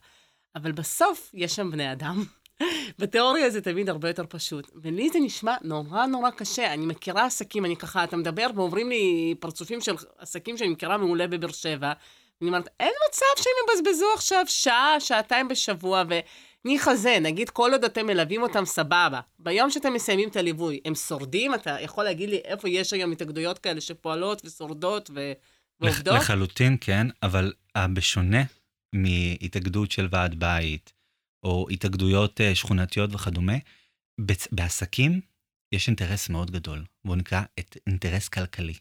[0.57, 2.25] אבל בסוף יש שם בני אדם.
[2.99, 4.71] בתיאוריה זה תמיד הרבה יותר פשוט.
[4.75, 6.75] ולי זה נשמע נורא נורא קשה.
[6.75, 11.27] אני מכירה עסקים, אני ככה, אתה מדבר ואומרים לי פרצופים של עסקים שאני מכירה מעולה
[11.27, 11.93] בבאר שבע.
[12.43, 16.14] אני אומרת, אין מצב שהם יבזבזו עכשיו שעה, שעתיים בשבוע, ו...
[16.64, 19.20] ניחא זה, נגיד כל עוד אתם מלווים אותם סבבה.
[19.38, 21.55] ביום שאתם מסיימים את הליווי, הם שורדים?
[21.55, 25.33] אתה יכול להגיד לי איפה יש היום התאגדויות כאלה שפועלות ושורדות ו...
[25.81, 26.14] ועובדות?
[26.14, 27.53] לחלוטין כן, אבל
[27.94, 28.42] בשונה
[28.92, 30.92] מהתאגדות של ועד בית,
[31.44, 33.53] או התאגדויות אה, שכונתיות וכדומה,
[34.53, 35.20] בעסקים
[35.73, 37.42] יש אינטרס מאוד גדול, והוא נקרא
[37.87, 38.75] אינטרס כלכלי.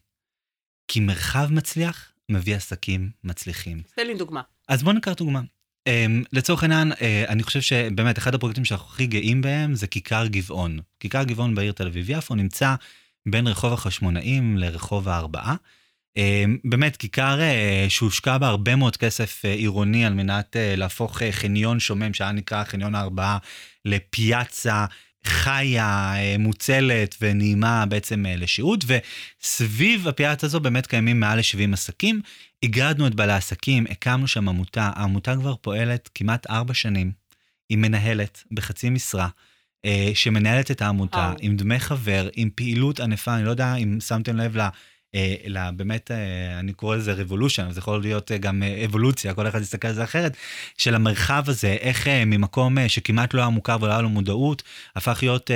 [0.88, 3.82] כי מרחב מצליח מביא עסקים מצליחים.
[3.96, 4.42] תן לי דוגמה.
[4.68, 5.42] אז בואו נקרא דוגמה.
[5.88, 6.96] Um, לצורך העניין, uh,
[7.28, 10.80] אני חושב שבאמת אחד הפרויקטים שאנחנו הכי גאים בהם זה כיכר גבעון.
[11.00, 12.76] כיכר גבעון בעיר תל אביב-יפו נמצא
[13.26, 15.56] בין רחוב החשמונאים לרחוב הארבעה.
[16.18, 16.22] Um,
[16.64, 21.26] באמת, כיכר uh, שהושקע בה הרבה מאוד כסף uh, עירוני על מנת uh, להפוך uh,
[21.32, 23.38] חניון שומם, שהיה נקרא חניון הארבעה,
[23.86, 24.86] לפיאצה
[25.24, 32.22] חיה, אה, מוצלת ונעימה בעצם אה, לשהות, וסביב הפיאט הזו באמת קיימים מעל ל-70 עסקים.
[32.64, 37.12] הגדנו את בעלי העסקים, הקמנו שם עמותה, העמותה כבר פועלת כמעט ארבע שנים.
[37.70, 39.28] היא מנהלת בחצי משרה,
[39.86, 44.38] אה, שמנהלת את העמותה, עם דמי חבר, עם פעילות ענפה, אני לא יודע אם שמתם
[44.38, 44.68] לב ל...
[45.46, 46.12] אלא באמת,
[46.60, 50.38] אני קורא לזה revolution, זה יכול להיות גם אבולוציה, כל אחד יסתכל על זה אחרת,
[50.78, 54.64] של המרחב הזה, איך ממקום שכמעט לא היה מוכר ולא היה לו מודעות,
[54.96, 55.52] הפך להיות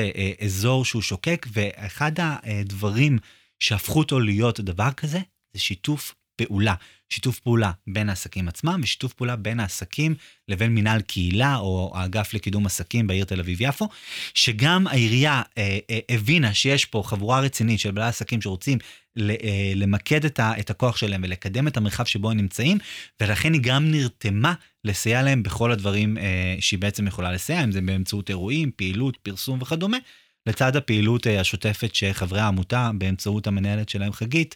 [0.46, 3.20] אזור שהוא שוקק, ואחד הדברים
[3.60, 5.20] שהפכו אותו להיות דבר כזה,
[5.54, 6.74] זה שיתוף פעולה.
[7.10, 10.16] שיתוף פעולה בין העסקים עצמם ושיתוף פעולה בין העסקים
[10.48, 13.90] לבין מינהל קהילה או האגף לקידום עסקים בעיר תל אביב-יפו,
[14.34, 18.78] שגם העירייה אה, אה, הבינה שיש פה חבורה רצינית של בעלי עסקים שרוצים
[19.20, 22.78] אה, למקד את, ה, את הכוח שלהם ולקדם את המרחב שבו הם נמצאים,
[23.22, 24.54] ולכן היא גם נרתמה
[24.86, 29.62] לסייע להם בכל הדברים אה, שהיא בעצם יכולה לסייע, אם זה באמצעות אירועים, פעילות, פרסום
[29.62, 29.98] וכדומה,
[30.46, 34.56] לצד הפעילות אה, השוטפת שחברי העמותה, באמצעות המנהלת שלהם חגית,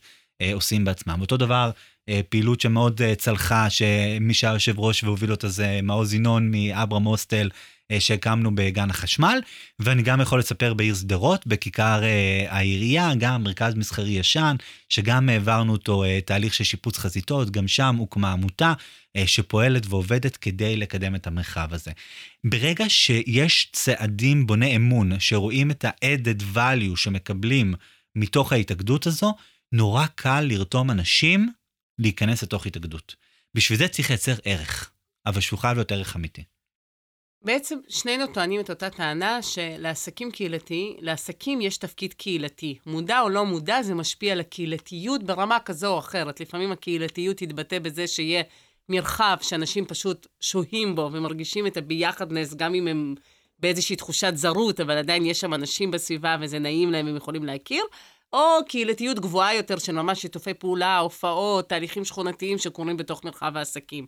[0.53, 1.21] עושים בעצמם.
[1.21, 1.71] אותו דבר,
[2.09, 7.03] אה, פעילות שמאוד אה, צלחה, שמי שהיה יושב ראש והוביל אותה זה מעוז ינון מאברהם
[7.03, 7.49] הוסטל,
[7.91, 9.39] אה, שהקמנו בגן החשמל,
[9.79, 14.55] ואני גם יכול לספר בעיר שדרות, בכיכר אה, העירייה, גם מרכז מסחרי ישן,
[14.89, 18.73] שגם העברנו אותו אה, תהליך של שיפוץ חזיתות, גם שם הוקמה עמותה
[19.25, 21.91] שפועלת ועובדת כדי לקדם את המרחב הזה.
[22.43, 27.73] ברגע שיש צעדים בוני אמון, שרואים את ה-added value שמקבלים
[28.15, 29.33] מתוך ההתאגדות הזו,
[29.71, 31.49] נורא קל לרתום אנשים
[31.99, 33.15] להיכנס לתוך התאגדות.
[33.53, 34.91] בשביל זה צריך לייצר ערך,
[35.25, 36.43] אבל שהוא חייב להיות ערך אמיתי.
[37.41, 42.77] בעצם שנינו טוענים את אותה טענה שלעסקים קהילתי, לעסקים יש תפקיד קהילתי.
[42.85, 46.39] מודע או לא מודע, זה משפיע על הקהילתיות ברמה כזו או אחרת.
[46.39, 48.43] לפעמים הקהילתיות תתבטא בזה שיהיה
[48.89, 53.15] מרחב שאנשים פשוט שוהים בו ומרגישים את הביחדנס, גם אם הם
[53.59, 57.83] באיזושהי תחושת זרות, אבל עדיין יש שם אנשים בסביבה וזה נעים להם, הם יכולים להכיר.
[58.33, 64.05] או קהילתיות גבוהה יותר של ממש שיתופי פעולה, הופעות, תהליכים שכונתיים שקורים בתוך מרחב העסקים.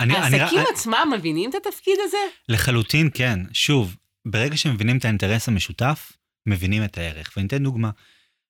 [0.00, 1.16] אני, העסקים אני, עצמם אני...
[1.16, 2.18] מבינים את התפקיד הזה?
[2.48, 3.40] לחלוטין כן.
[3.52, 3.96] שוב,
[4.28, 6.12] ברגע שמבינים את האינטרס המשותף,
[6.46, 7.32] מבינים את הערך.
[7.36, 7.90] ואני אתן דוגמה.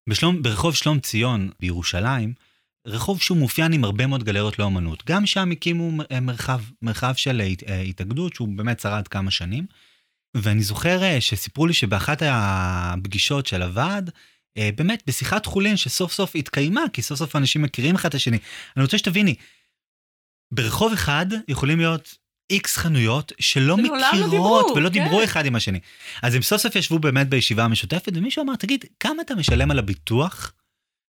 [0.08, 2.32] בשלום, ברחוב שלום ציון בירושלים,
[2.86, 5.02] רחוב שהוא מאופיין עם הרבה מאוד גלריות לאומנות.
[5.06, 5.90] גם שם הקימו
[6.22, 7.42] מרחב, מרחב של
[7.88, 9.66] התאגדות, שהוא באמת שרד כמה שנים.
[10.34, 14.14] ואני זוכר אה, שסיפרו לי שבאחת הפגישות של הוועד, אה,
[14.58, 18.38] באמת בשיחת חולין שסוף סוף התקיימה, כי סוף סוף אנשים מכירים אחד את השני.
[18.76, 19.34] אני רוצה שתביני,
[20.52, 22.18] ברחוב אחד יכולים להיות
[22.50, 24.92] איקס חנויות שלא מכירות לא דיברו, ולא כן.
[24.92, 25.80] דיברו אחד עם השני.
[26.22, 29.78] אז הם סוף סוף ישבו באמת בישיבה המשותפת, ומישהו אמר, תגיד, כמה אתה משלם על
[29.78, 30.52] הביטוח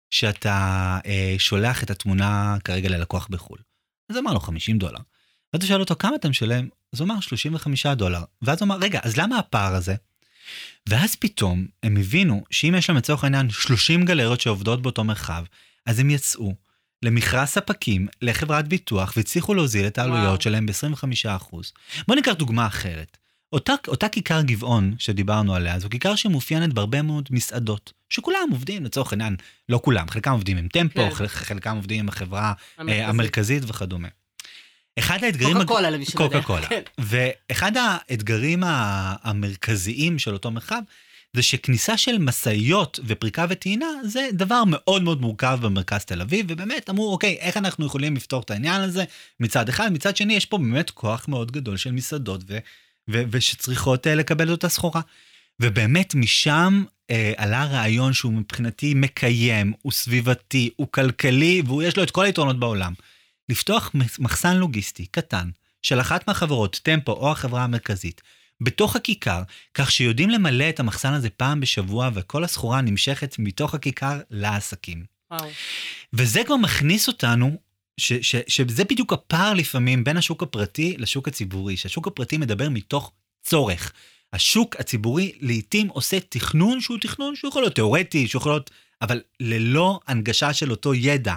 [0.10, 3.58] שאתה אה, שולח את התמונה כרגע ללקוח בחו"ל?
[4.10, 5.00] אז אמר לו 50 דולר.
[5.54, 6.68] ואז הוא שאל אותו, כמה אתה משלם?
[6.94, 8.24] אז הוא אמר 35 דולר.
[8.42, 9.96] ואז הוא אמר, רגע, אז למה הפער הזה?
[10.90, 15.44] ואז פתאום הם הבינו שאם יש להם לצורך העניין 30 גלריות שעובדות באותו מרחב,
[15.86, 16.56] אז הם יצאו
[17.06, 21.56] למכרז ספקים לחברת ביטוח והצליחו להוזיל את העלויות שלהם ב-25%.
[22.08, 23.18] בואו ניקח דוגמה אחרת.
[23.54, 29.14] אותה, אותה כיכר גבעון שדיברנו עליה, זו כיכר שמאופיינת בהרבה מאוד מסעדות, שכולם עובדים לצורך
[29.14, 29.36] העניין,
[29.70, 31.28] לא כולם, חלקם עובדים עם טמפו, כן.
[31.28, 34.08] חלקם עובדים עם החברה המרכזית, אה, המרכזית וכדומה.
[35.00, 35.54] אחד האתגרים...
[35.54, 36.42] קוקה קולה למי שלא יודע.
[36.42, 36.68] קוקה קולה.
[36.68, 36.82] כן.
[36.98, 38.64] ואחד האתגרים
[39.24, 40.82] המרכזיים של אותו מרחב,
[41.36, 46.90] זה שכניסה של משאיות ופריקה וטעינה זה דבר מאוד מאוד מורכב במרכז תל אביב, ובאמת
[46.90, 49.04] אמרו, אוקיי, איך אנחנו יכולים לפתור את העניין הזה
[49.40, 52.58] מצד אחד, מצד שני יש פה באמת כוח מאוד גדול של מסעדות ו-
[53.10, 55.02] ו- ושצריכות uh, לקבל את אותה סחורה.
[55.60, 62.12] ובאמת משם uh, עלה רעיון שהוא מבחינתי מקיים, הוא סביבתי, הוא כלכלי, ויש לו את
[62.12, 62.94] כל היתרונות בעולם.
[63.50, 65.50] לפתוח מחסן לוגיסטי קטן
[65.82, 68.22] של אחת מהחברות, טמפו או החברה המרכזית,
[68.62, 69.42] בתוך הכיכר,
[69.74, 75.06] כך שיודעים למלא את המחסן הזה פעם בשבוע וכל הסחורה נמשכת מתוך הכיכר לעסקים.
[75.32, 75.50] וואו.
[76.14, 77.58] וזה כבר מכניס אותנו,
[77.98, 83.12] ש, ש, שזה בדיוק הפער לפעמים בין השוק הפרטי לשוק הציבורי, שהשוק הפרטי מדבר מתוך
[83.44, 83.92] צורך.
[84.34, 89.22] השוק הציבורי לעתים עושה תכנון שהוא תכנון שהוא יכול להיות תיאורטי, שהוא יכול להיות, אבל
[89.40, 91.36] ללא הנגשה של אותו ידע.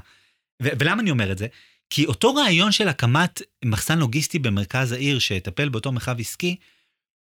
[0.62, 1.46] ו- ולמה אני אומר את זה?
[1.90, 6.56] כי אותו רעיון של הקמת מחסן לוגיסטי במרכז העיר שיטפל באותו מרחב עסקי,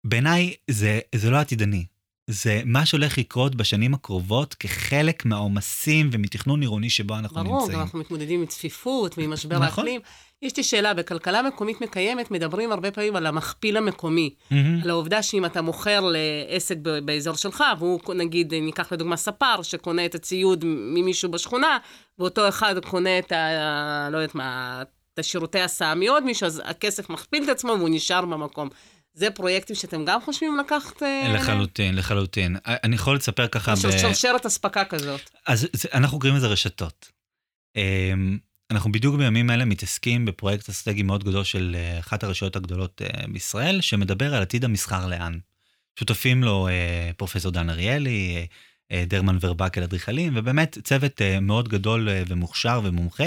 [0.03, 1.85] בעיניי זה, זה לא עתידני.
[2.31, 7.71] זה מה שהולך לקרות בשנים הקרובות כחלק מהעומסים ומתכנון עירוני שבו אנחנו ברור, נמצאים.
[7.71, 9.65] ברור, אנחנו מתמודדים עם צפיפות ועם משבר נכון.
[9.65, 10.01] האקלים.
[10.41, 14.35] יש לי שאלה, בכלכלה מקומית מקיימת מדברים הרבה פעמים על המכפיל המקומי.
[14.35, 14.55] Mm-hmm.
[14.83, 20.15] על העובדה שאם אתה מוכר לעסק באזור שלך, והוא נגיד, ניקח לדוגמה ספר, שקונה את
[20.15, 21.77] הציוד ממישהו בשכונה,
[22.19, 24.09] ואותו אחד קונה את ה...
[24.11, 24.81] לא יודעת מה,
[25.13, 28.69] את השירותי הסעה מעוד מישהו, אז הכסף מכפיל את עצמו והוא נשאר במקום.
[29.19, 31.03] זה פרויקטים שאתם גם חושבים לקחת?
[31.03, 32.55] אה, לחלוטין, לחלוטין.
[32.65, 33.73] אני יכול לספר ככה...
[33.73, 33.77] ב...
[33.77, 35.21] שרשרת אספקה כזאת.
[35.47, 37.11] אז זה, אנחנו קוראים לזה רשתות.
[37.75, 38.37] אמ,
[38.71, 43.27] אנחנו בדיוק בימים אלה מתעסקים בפרויקט אסטרטגי מאוד גדול של אה, אחת הרשויות הגדולות אה,
[43.27, 45.39] בישראל, שמדבר על עתיד המסחר לאן.
[45.99, 46.67] שותפים לו
[47.17, 48.47] פרופסור דן אריאלי,
[48.93, 53.23] דרמן ורבקל אדריכלים, ובאמת צוות מאוד גדול ומוכשר ומומחה,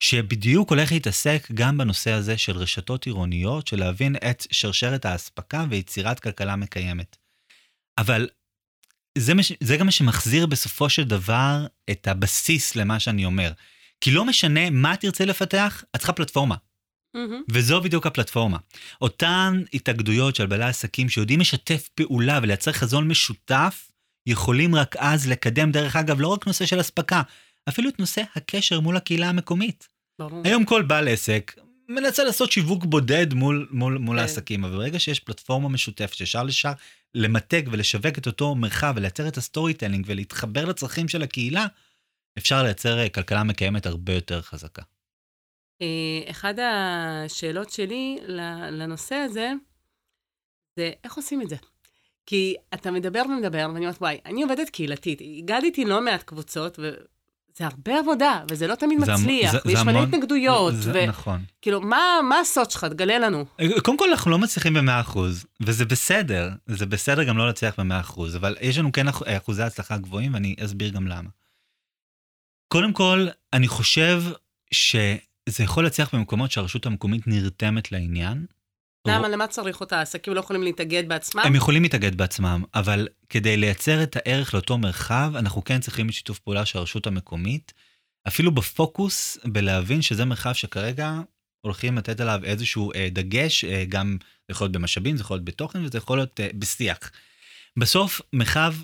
[0.00, 6.20] שבדיוק הולך להתעסק גם בנושא הזה של רשתות עירוניות, של להבין את שרשרת האספקה ויצירת
[6.20, 7.16] כלכלה מקיימת.
[7.98, 8.28] אבל
[9.18, 13.52] זה, מש, זה גם מה שמחזיר בסופו של דבר את הבסיס למה שאני אומר.
[14.00, 16.54] כי לא משנה מה תרצה לפתח, את צריכה פלטפורמה.
[17.16, 17.44] Mm-hmm.
[17.50, 18.58] וזו בדיוק הפלטפורמה.
[19.00, 23.90] אותן התאגדויות של בעלי עסקים שיודעים לשתף פעולה ולייצר חזון משותף,
[24.26, 27.22] יכולים רק אז לקדם, דרך אגב, לא רק נושא של אספקה,
[27.68, 29.88] אפילו את נושא הקשר מול הקהילה המקומית.
[30.18, 30.42] ברור.
[30.44, 31.52] היום כל בעל עסק
[31.88, 34.22] מנסה לעשות שיווק בודד מול, מול, מול כן.
[34.22, 36.72] העסקים, אבל ברגע שיש פלטפורמה משותפת שאפשר לשאר
[37.14, 41.66] למתג ולשווק את אותו מרחב ולייצר את ה storytelling ולהתחבר לצרכים של הקהילה,
[42.38, 44.82] אפשר לייצר אה, כלכלה מקיימת הרבה יותר חזקה.
[45.82, 48.18] אה, אחד השאלות שלי
[48.70, 49.52] לנושא הזה,
[50.76, 51.56] זה איך עושים את זה?
[52.26, 56.78] כי אתה מדבר ומדבר, ואני אומרת, וואי, אני עובדת קהילתית, הגעתי לא מעט קבוצות,
[57.58, 60.74] זה הרבה עבודה, וזה לא תמיד זה מצליח, זה, ויש מלא התנגדויות.
[60.76, 61.06] זה, ו...
[61.06, 61.44] נכון.
[61.62, 62.84] כאילו, מה, מה הסוד שלך?
[62.84, 63.44] תגלה לנו.
[63.82, 65.18] קודם כל, אנחנו לא מצליחים ב-100%,
[65.60, 70.34] וזה בסדר, זה בסדר גם לא להצליח ב-100%, אבל יש לנו כן אחוזי הצלחה גבוהים,
[70.34, 71.28] ואני אסביר גם למה.
[72.68, 74.22] קודם כל, אני חושב
[74.70, 78.46] שזה יכול להצליח במקומות שהרשות המקומית נרתמת לעניין,
[79.06, 79.28] למה?
[79.28, 79.98] למה צריך אותה?
[79.98, 81.42] העסקים לא יכולים להתאגד בעצמם?
[81.44, 86.38] הם יכולים להתאגד בעצמם, אבל כדי לייצר את הערך לאותו מרחב, אנחנו כן צריכים שיתוף
[86.38, 87.72] פעולה של הרשות המקומית,
[88.28, 91.20] אפילו בפוקוס, בלהבין שזה מרחב שכרגע
[91.60, 95.44] הולכים לתת עליו איזשהו אה, דגש, אה, גם זה יכול להיות במשאבים, זה יכול להיות
[95.44, 97.10] בתוכן וזה יכול להיות אה, בשיח.
[97.76, 98.74] בסוף, מרחב,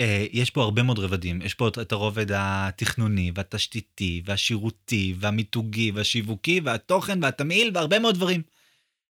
[0.00, 1.42] אה, יש פה הרבה מאוד רבדים.
[1.42, 8.42] יש פה את הרובד התכנוני, והתשתיתי, והשירותי, והמיתוגי, והשיווקי, והתוכן, והתמהיל, והרבה מאוד דברים.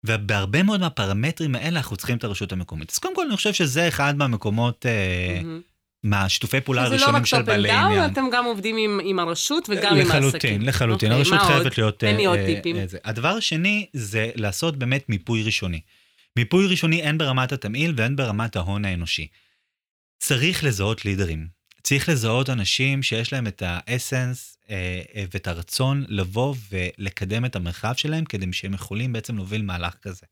[0.03, 2.91] ובהרבה מאוד מהפרמטרים האלה אנחנו צריכים את הרשות המקומית.
[2.91, 5.77] אז קודם כל אני חושב שזה אחד מהמקומות, mm-hmm.
[6.03, 7.89] מהשיתופי פעולה הראשונים של בעלי עניין.
[7.89, 10.62] זה לא רק top אתם גם עובדים עם, עם הרשות וגם לחלוטין, עם העסקים.
[10.62, 11.12] לחלוטין, לחלוטין.
[11.12, 11.73] Okay, אוקיי, הרשות חייבת עוד?
[11.77, 11.99] להיות...
[11.99, 12.75] תן לי עוד אה, טיפים.
[12.75, 15.81] אה, הדבר השני זה לעשות באמת מיפוי ראשוני.
[16.36, 19.27] מיפוי ראשוני הן ברמת התמהיל והן ברמת ההון האנושי.
[20.19, 21.47] צריך לזהות לידרים.
[21.83, 24.57] צריך לזהות אנשים שיש להם את ה essence אה, אה,
[25.34, 30.25] ואת הרצון לבוא ולקדם את המרחב שלהם, כדי שהם יכולים בעצם להוביל מהלך כזה.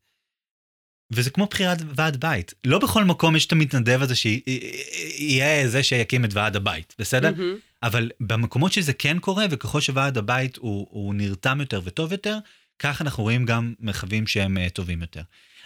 [1.12, 2.54] וזה כמו בחירת ועד בית.
[2.64, 7.30] לא בכל מקום יש את המתנדב הזה שיהיה זה שיקים את ועד הבית, בסדר?
[7.30, 7.60] Mm-hmm.
[7.84, 12.38] אבל במקומות שזה כן קורה, וככל שוועד הבית הוא, הוא נרתם יותר וטוב יותר,
[12.80, 15.22] כך אנחנו רואים גם מרחבים שהם uh, טובים יותר.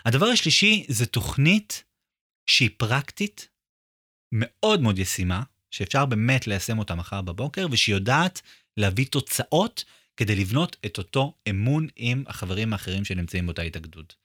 [0.06, 1.84] הדבר השלישי זה תוכנית
[2.46, 3.48] שהיא פרקטית,
[4.32, 8.42] מאוד מאוד ישימה, שאפשר באמת ליישם אותה מחר בבוקר, ושיודעת
[8.80, 9.84] להביא תוצאות
[10.18, 14.16] כדי לבנות את אותו אמון עם החברים האחרים שנמצאים באותה התאגדות.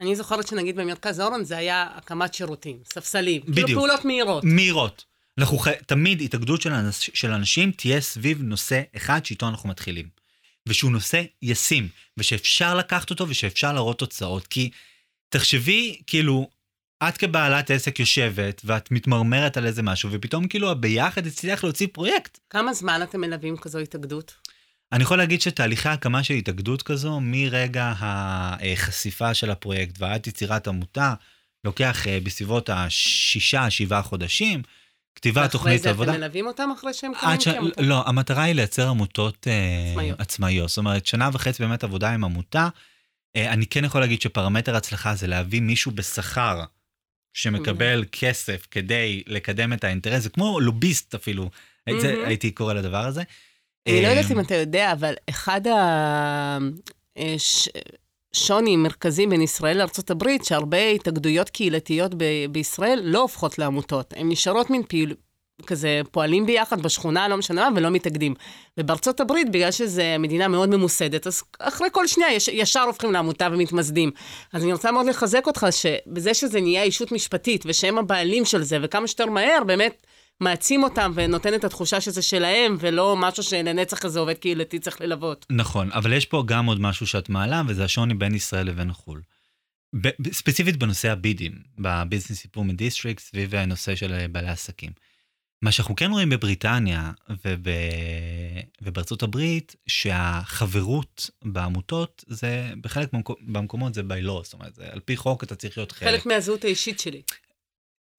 [0.00, 3.40] אני זוכרת שנגיד במרכז אורן זה היה הקמת שירותים, ספסלים.
[3.40, 3.66] כאילו בדיוק.
[3.66, 4.44] כאילו פעולות מהירות.
[4.44, 5.04] מהירות.
[5.38, 5.68] אנחנו ח...
[5.68, 7.10] תמיד התאגדות של, אנש...
[7.14, 10.08] של אנשים תהיה סביב נושא אחד שאיתו אנחנו מתחילים.
[10.68, 14.46] ושהוא נושא ישים, ושאפשר לקחת אותו ושאפשר להראות תוצאות.
[14.46, 14.70] כי
[15.28, 16.48] תחשבי, כאילו,
[17.08, 22.38] את כבעלת עסק יושבת, ואת מתמרמרת על איזה משהו, ופתאום כאילו הביחד הצליח להוציא פרויקט.
[22.50, 24.34] כמה זמן אתם מלווים כזו התאגדות?
[24.92, 31.14] אני יכול להגיד שתהליכי הקמה של התאגדות כזו, מרגע החשיפה של הפרויקט ועד יצירת עמותה,
[31.64, 34.62] לוקח אה, בסביבות השישה, שבעה חודשים.
[35.14, 36.00] כתיבת תוכנית עבודה.
[36.00, 37.48] ואחרי זה אתם מלווים אותם אחרי שהם קמים ש...
[37.48, 37.82] כעמותה?
[37.82, 40.20] לא, המטרה היא לייצר עמותות אה, עצמאיות.
[40.20, 40.68] עצמאיות.
[40.68, 42.68] זאת אומרת, שנה וחצי באמת עבודה עם עמותה.
[43.36, 46.62] אה, אני כן יכול להגיד שפרמטר הצלחה זה להביא מישהו בשכר
[47.34, 51.50] שמקבל כסף כדי לקדם את האינטרס, זה כמו לוביסט אפילו,
[52.00, 53.22] זה, הייתי קורא לדבר הזה.
[53.88, 55.60] אני לא יודעת אם אתה יודע, אבל אחד
[58.34, 64.70] השוני מרכזי בין ישראל לארה"ב, שהרבה התאגדויות קהילתיות ב- בישראל לא הופכות לעמותות, הן נשארות
[64.70, 65.14] מין פעיל...
[65.66, 68.34] כזה פועלים ביחד בשכונה, לא משנה מה, ולא מתאגדים.
[68.78, 73.48] ובארצות הברית, בגלל שזו מדינה מאוד ממוסדת, אז אחרי כל שנייה יש, ישר הופכים לעמותה
[73.52, 74.10] ומתמסדים.
[74.52, 78.78] אז אני רוצה מאוד לחזק אותך, שבזה שזה נהיה אישות משפטית, ושהם הבעלים של זה,
[78.82, 80.06] וכמה שיותר מהר, באמת
[80.40, 85.46] מעצים אותם ונותן את התחושה שזה שלהם, ולא משהו שלנצח כזה עובד קהילתי צריך ללוות.
[85.50, 89.20] נכון, אבל יש פה גם עוד משהו שאת מעלה, וזה השוני בין ישראל לבין חו"ל.
[90.32, 91.52] ספציפית בנושא ה BIDים,
[92.42, 94.90] improvement district, סביב הנושא של בעלי עסקים.
[95.62, 97.12] מה שאנחנו כן רואים בבריטניה
[97.44, 97.66] וב...
[98.82, 105.00] ובארצות הברית, שהחברות בעמותות, זה בחלק במקומות, במקומות זה by law, זאת אומרת, זה, על
[105.00, 106.08] פי חוק אתה צריך להיות חלק.
[106.08, 107.22] חלק מהזהות האישית שלי.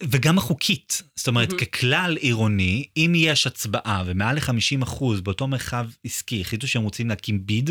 [0.03, 1.65] וגם החוקית, זאת אומרת, mm-hmm.
[1.65, 7.69] ככלל עירוני, אם יש הצבעה ומעל ל-50% באותו מרחב עסקי החליטו שהם רוצים להקים BID,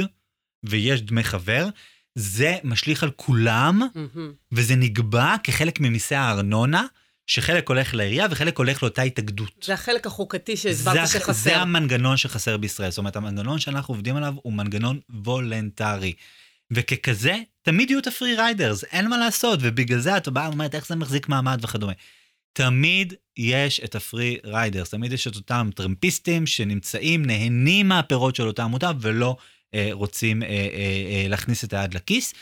[0.65, 1.69] ויש דמי חבר,
[2.15, 4.19] זה משליך על כולם, mm-hmm.
[4.53, 6.87] וזה נקבע כחלק ממיסי הארנונה,
[7.27, 9.53] שחלק הולך לעירייה וחלק הולך לאותה התאגדות.
[9.65, 11.33] זה החלק החוקתי שהסברת שחסר.
[11.33, 12.91] זה המנגנון שחסר בישראל.
[12.91, 16.13] זאת אומרת, המנגנון שאנחנו עובדים עליו הוא מנגנון וולנטרי.
[16.71, 20.75] וככזה, תמיד יהיו את ה free riders, אין מה לעשות, ובגלל זה את באה ואומרת
[20.75, 21.93] איך זה מחזיק מעמד וכדומה.
[22.53, 28.47] תמיד יש את ה free riders, תמיד יש את אותם טרמפיסטים שנמצאים, נהנים מהפירות של
[28.47, 29.37] אותה עמותה ולא
[29.75, 32.35] אה, רוצים אה, אה, אה, להכניס את היד לכיס.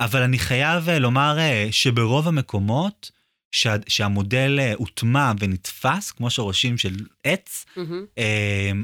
[0.00, 3.10] אבל אני חייב אה, לומר אה, שברוב המקומות,
[3.56, 8.20] שה, שהמודל אה, הוטמע ונתפס, כמו שראשים של עץ, mm-hmm.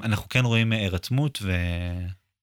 [0.05, 1.53] אנחנו כן רואים הירתמות ו...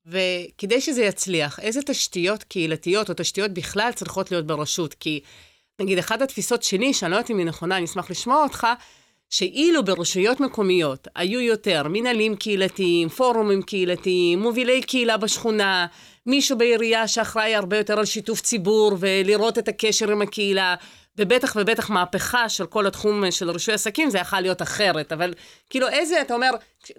[0.05, 4.93] וכדי שזה יצליח, איזה תשתיות קהילתיות או תשתיות בכלל צריכות להיות ברשות?
[4.93, 5.19] כי
[5.81, 8.67] נגיד, אחת התפיסות שלי, שאני לא יודעת אם היא נכונה, אני אשמח לשמוע אותך,
[9.29, 15.87] שאילו ברשויות מקומיות היו יותר מנהלים קהילתיים, פורומים קהילתיים, מובילי קהילה בשכונה,
[16.25, 20.75] מישהו בעירייה שאחראי הרבה יותר על שיתוף ציבור ולראות את הקשר עם הקהילה,
[21.19, 25.11] ובטח ובטח מהפכה של כל התחום של רישוי עסקים, זה יכול להיות אחרת.
[25.11, 25.33] אבל
[25.69, 26.49] כאילו איזה, אתה אומר,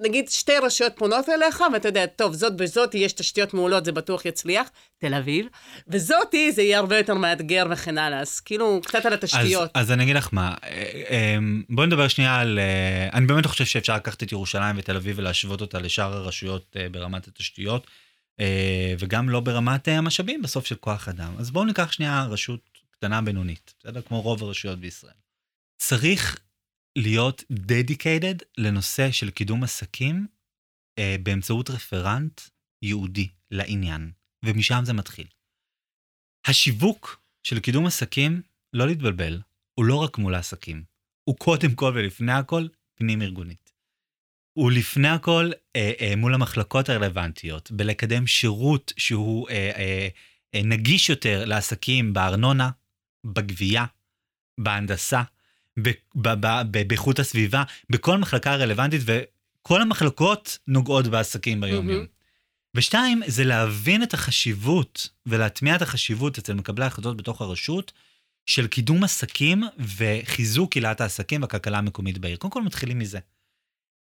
[0.00, 4.24] נגיד שתי רשויות פונות אליך, ואתה יודע, טוב, זאת בזאתי יש תשתיות מעולות, זה בטוח
[4.24, 5.46] יצליח, תל אביב,
[5.88, 8.20] וזאתי זה יהיה הרבה יותר מאתגר וכן הלאה.
[8.20, 9.70] אז כאילו, קצת על התשתיות.
[9.74, 12.59] אז, אז אני אגיד לך מה, אה, אמ, בואי נדבר שנייה על...
[12.59, 16.87] אה, אני באמת חושב שאפשר לקחת את ירושלים ותל אביב ולהשוות אותה לשאר הרשויות אה,
[16.90, 17.87] ברמת התשתיות.
[18.98, 21.33] וגם לא ברמת המשאבים בסוף של כוח אדם.
[21.38, 22.69] אז בואו ניקח שנייה רשות
[23.01, 24.03] קטנה בינונית, בסדר?
[24.03, 25.15] כמו רוב הרשויות בישראל.
[25.83, 26.41] צריך
[26.99, 30.27] להיות dedicated לנושא של קידום עסקים
[30.99, 32.41] אה, באמצעות רפרנט
[32.83, 34.13] ייעודי לעניין,
[34.45, 35.27] ומשם זה מתחיל.
[36.47, 39.41] השיווק של קידום עסקים, לא להתבלבל,
[39.75, 40.85] הוא לא רק מול העסקים,
[41.25, 43.73] הוא קודם כל ולפני הכל פנים ארגונית.
[44.59, 50.09] הוא לפני הכל אה, אה, מול המחלקות הרלוונטיות, בלקדם שירות שהוא אה, אה,
[50.55, 52.71] אה, נגיש יותר לעסקים בארנונה,
[53.24, 53.85] בגבייה,
[54.61, 55.22] בהנדסה,
[56.70, 62.04] באיכות הסביבה, בכל מחלקה רלוונטית, וכל המחלקות נוגעות בעסקים ביום-יום.
[62.04, 62.20] Mm-hmm.
[62.76, 67.92] ושתיים, זה להבין את החשיבות ולהטמיע את החשיבות אצל מקבלי ההחלטות בתוך הרשות
[68.46, 72.37] של קידום עסקים וחיזוק עילת העסקים והכלכלה המקומית בעיר.
[72.37, 73.18] קודם כל מתחילים מזה.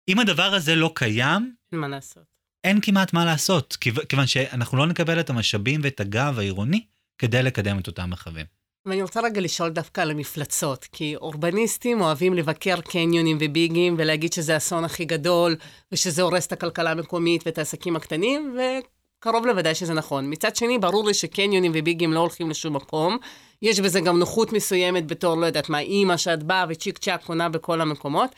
[0.08, 2.24] אם הדבר הזה לא קיים, אין מה לעשות.
[2.64, 3.76] אין כמעט מה לעשות,
[4.08, 6.84] כיוון שאנחנו לא נקבל את המשאבים ואת הגב העירוני
[7.18, 8.46] כדי לקדם את אותם מרחבים.
[8.88, 14.54] ואני רוצה רגע לשאול דווקא על המפלצות, כי אורבניסטים אוהבים לבקר קניונים וביגים ולהגיד שזה
[14.54, 15.56] האסון הכי גדול,
[15.92, 20.30] ושזה הורס את הכלכלה המקומית ואת העסקים הקטנים, וקרוב לוודאי שזה נכון.
[20.30, 23.18] מצד שני, ברור לי שקניונים וביגים לא הולכים לשום מקום.
[23.62, 27.48] יש בזה גם נוחות מסוימת בתור, לא יודעת מה, אימא שאת באה וצ'יק צ'אק קונה
[27.48, 28.30] בכל המקומות.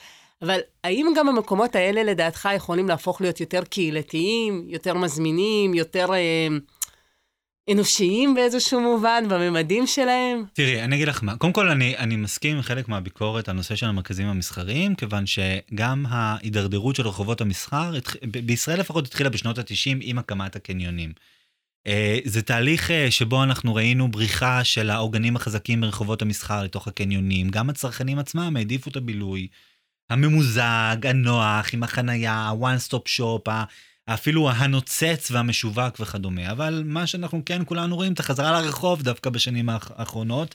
[0.43, 6.15] אבל האם גם המקומות האלה, לדעתך, יכולים להפוך להיות יותר קהילתיים, יותר מזמינים, יותר...
[6.15, 6.49] אה,
[7.73, 10.45] אנושיים באיזשהו מובן, בממדים שלהם?
[10.53, 13.75] תראי, אני אגיד לך מה, קודם כל אני, אני מסכים עם חלק מהביקורת על נושא
[13.75, 17.93] של המרכזים המסחריים, כיוון שגם ההידרדרות של רחובות המסחר,
[18.25, 21.13] בישראל לפחות התחילה בשנות ה-90 עם הקמת הקניונים.
[21.87, 27.49] אה, זה תהליך אה, שבו אנחנו ראינו בריחה של העוגנים החזקים ברחובות המסחר לתוך הקניונים.
[27.49, 29.49] גם הצרכנים עצמם העדיפו את הבילוי
[30.11, 33.51] הממוזג, הנוח, עם החנייה, ה-one stop shop,
[34.15, 36.51] אפילו הנוצץ והמשווק וכדומה.
[36.51, 40.55] אבל מה שאנחנו כן כולנו רואים, את החזרה לרחוב דווקא בשנים האחרונות,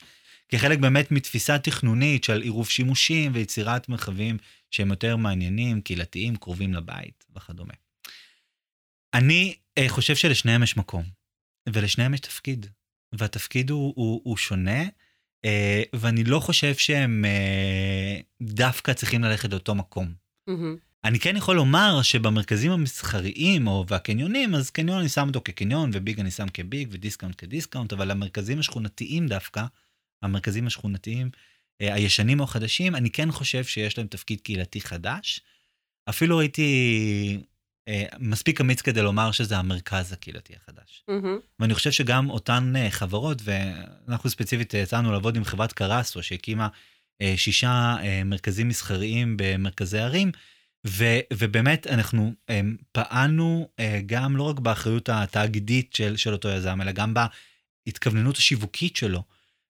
[0.49, 4.37] כחלק באמת מתפיסה תכנונית של עירוב שימושים ויצירת מרחבים
[4.71, 7.73] שהם יותר מעניינים, קהילתיים, קרובים לבית וכדומה.
[9.13, 11.03] אני אה, חושב שלשניהם יש מקום,
[11.69, 12.65] ולשניהם יש תפקיד,
[13.13, 14.83] והתפקיד הוא, הוא, הוא שונה,
[15.45, 20.13] אה, ואני לא חושב שהם אה, דווקא צריכים ללכת לאותו מקום.
[20.49, 20.85] Mm-hmm.
[21.05, 26.19] אני כן יכול לומר שבמרכזים המסחריים או והקניונים, אז קניון אני שם אותו כקניון, וביג
[26.19, 29.63] אני שם כביג, ודיסקאונט כדיסקאונט, אבל המרכזים השכונתיים דווקא,
[30.23, 31.29] המרכזים השכונתיים,
[31.81, 35.39] אה, הישנים או החדשים, אני כן חושב שיש להם תפקיד קהילתי חדש.
[36.09, 37.43] אפילו הייתי
[37.87, 41.03] אה, מספיק אמיץ כדי לומר שזה המרכז הקהילתי החדש.
[41.09, 41.41] Mm-hmm.
[41.59, 46.67] ואני חושב שגם אותן אה, חברות, ואנחנו ספציפית יצאנו לעבוד עם חברת קרסו, שהקימה
[47.35, 47.95] שישה
[48.25, 50.31] מרכזים מסחריים במרכזי ערים,
[50.87, 56.81] ו, ובאמת אנחנו הם, פעלנו אה, גם לא רק באחריות התאגידית של, של אותו יזם,
[56.81, 57.13] אלא גם
[57.87, 59.23] בהתכווננות השיווקית שלו,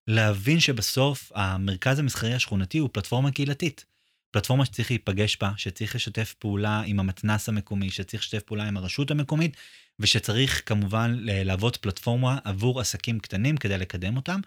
[0.08, 3.86] להבין שבסוף המרכז המסחרי השכונתי הוא פלטפורמה קהילתית.
[4.32, 9.12] פלטפורמה שצריך להיפגש בה, שצריך לשתף פעולה עם המתנס המקומי, שצריך לשתף פעולה עם הרשות
[9.12, 9.58] המקומית,
[10.00, 14.40] ושצריך כמובן להוות פלטפורמה עבור עסקים קטנים כדי לקדם אותם.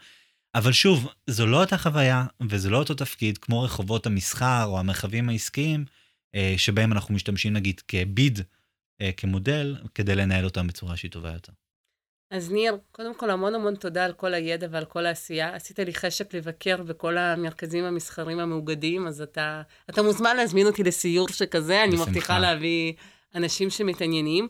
[0.55, 5.29] אבל שוב, זו לא אותה חוויה וזה לא אותו תפקיד כמו רחובות המסחר או המרחבים
[5.29, 5.85] העסקיים,
[6.57, 8.39] שבהם אנחנו משתמשים נגיד כביד,
[9.01, 11.53] אה, כמודל, כדי לנהל אותם בצורה שהיא טובה יותר.
[12.31, 15.55] אז ניר, קודם כל המון המון תודה על כל הידע ועל כל העשייה.
[15.55, 21.29] עשית לי חשק לבקר בכל המרכזים המסחרים המאוגדים, אז אתה, אתה מוזמן להזמין אותי לסיור
[21.29, 22.93] שכזה, אני מבטיחה להביא
[23.35, 24.47] אנשים שמתעניינים.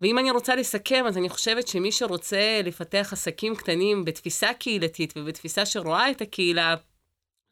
[0.00, 5.66] ואם אני רוצה לסכם, אז אני חושבת שמי שרוצה לפתח עסקים קטנים בתפיסה קהילתית ובתפיסה
[5.66, 6.74] שרואה את הקהילה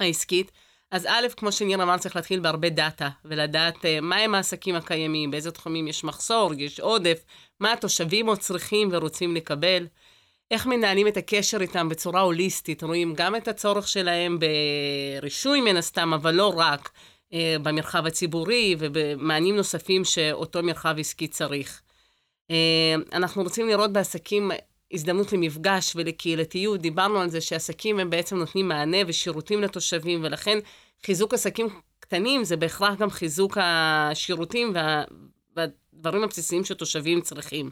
[0.01, 0.53] העסקית,
[0.91, 5.51] אז א', כמו שניר אמר, צריך להתחיל בהרבה דאטה, ולדעת uh, מהם העסקים הקיימים, באיזה
[5.51, 7.24] תחומים יש מחסור, יש עודף,
[7.61, 9.86] מה התושבים עוד צריכים ורוצים לקבל,
[10.51, 14.38] איך מנהלים את הקשר איתם בצורה הוליסטית, רואים גם את הצורך שלהם
[15.20, 16.91] ברישוי מן הסתם, אבל לא רק,
[17.32, 21.82] uh, במרחב הציבורי ובמענים נוספים שאותו מרחב עסקי צריך.
[22.53, 22.55] Uh,
[23.12, 24.51] אנחנו רוצים לראות בעסקים
[24.93, 26.80] הזדמנות למפגש ולקהילתיות.
[26.80, 30.59] דיברנו על זה שעסקים הם בעצם נותנים מענה ושירותים לתושבים, ולכן
[31.07, 31.68] חיזוק עסקים
[32.01, 35.05] קטנים זה בהכרח גם חיזוק השירותים וה,
[35.57, 37.70] והדברים הבסיסיים שתושבים צריכים.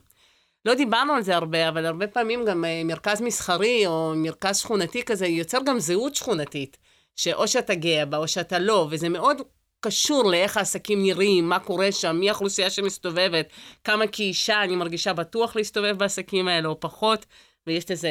[0.64, 5.02] לא דיברנו על זה הרבה, אבל הרבה פעמים גם אה, מרכז מסחרי או מרכז שכונתי
[5.02, 6.76] כזה יוצר גם זהות שכונתית,
[7.16, 9.42] שאו שאתה גאה בה או שאתה לא, וזה מאוד
[9.80, 13.48] קשור לאיך העסקים נראים, מה קורה שם, מי האוכלוסייה שמסתובבת,
[13.84, 17.26] כמה כאישה אני מרגישה בטוח להסתובב בעסקים האלה או פחות,
[17.66, 18.10] ויש לזה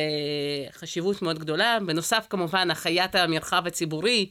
[0.72, 1.78] חשיבות מאוד גדולה.
[1.86, 4.30] בנוסף, כמובן, החיית המרחב הציבורי.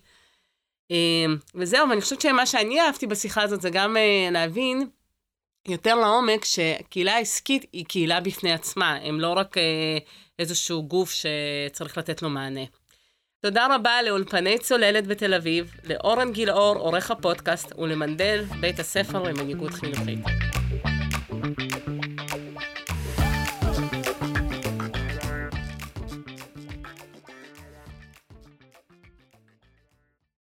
[0.90, 4.88] אמ, וזהו, ואני חושבת שמה שאני אהבתי בשיחה הזאת זה גם אה, להבין
[5.68, 9.98] יותר לעומק שקהילה עסקית היא קהילה בפני עצמה, הם לא רק אה,
[10.38, 12.64] איזשהו גוף שצריך לתת לו מענה.
[13.40, 20.20] תודה רבה לאולפני צוללת בתל אביב, לאורן גילאור, עורך הפודקאסט, ולמנדל, בית הספר למנהיגות חינוכית.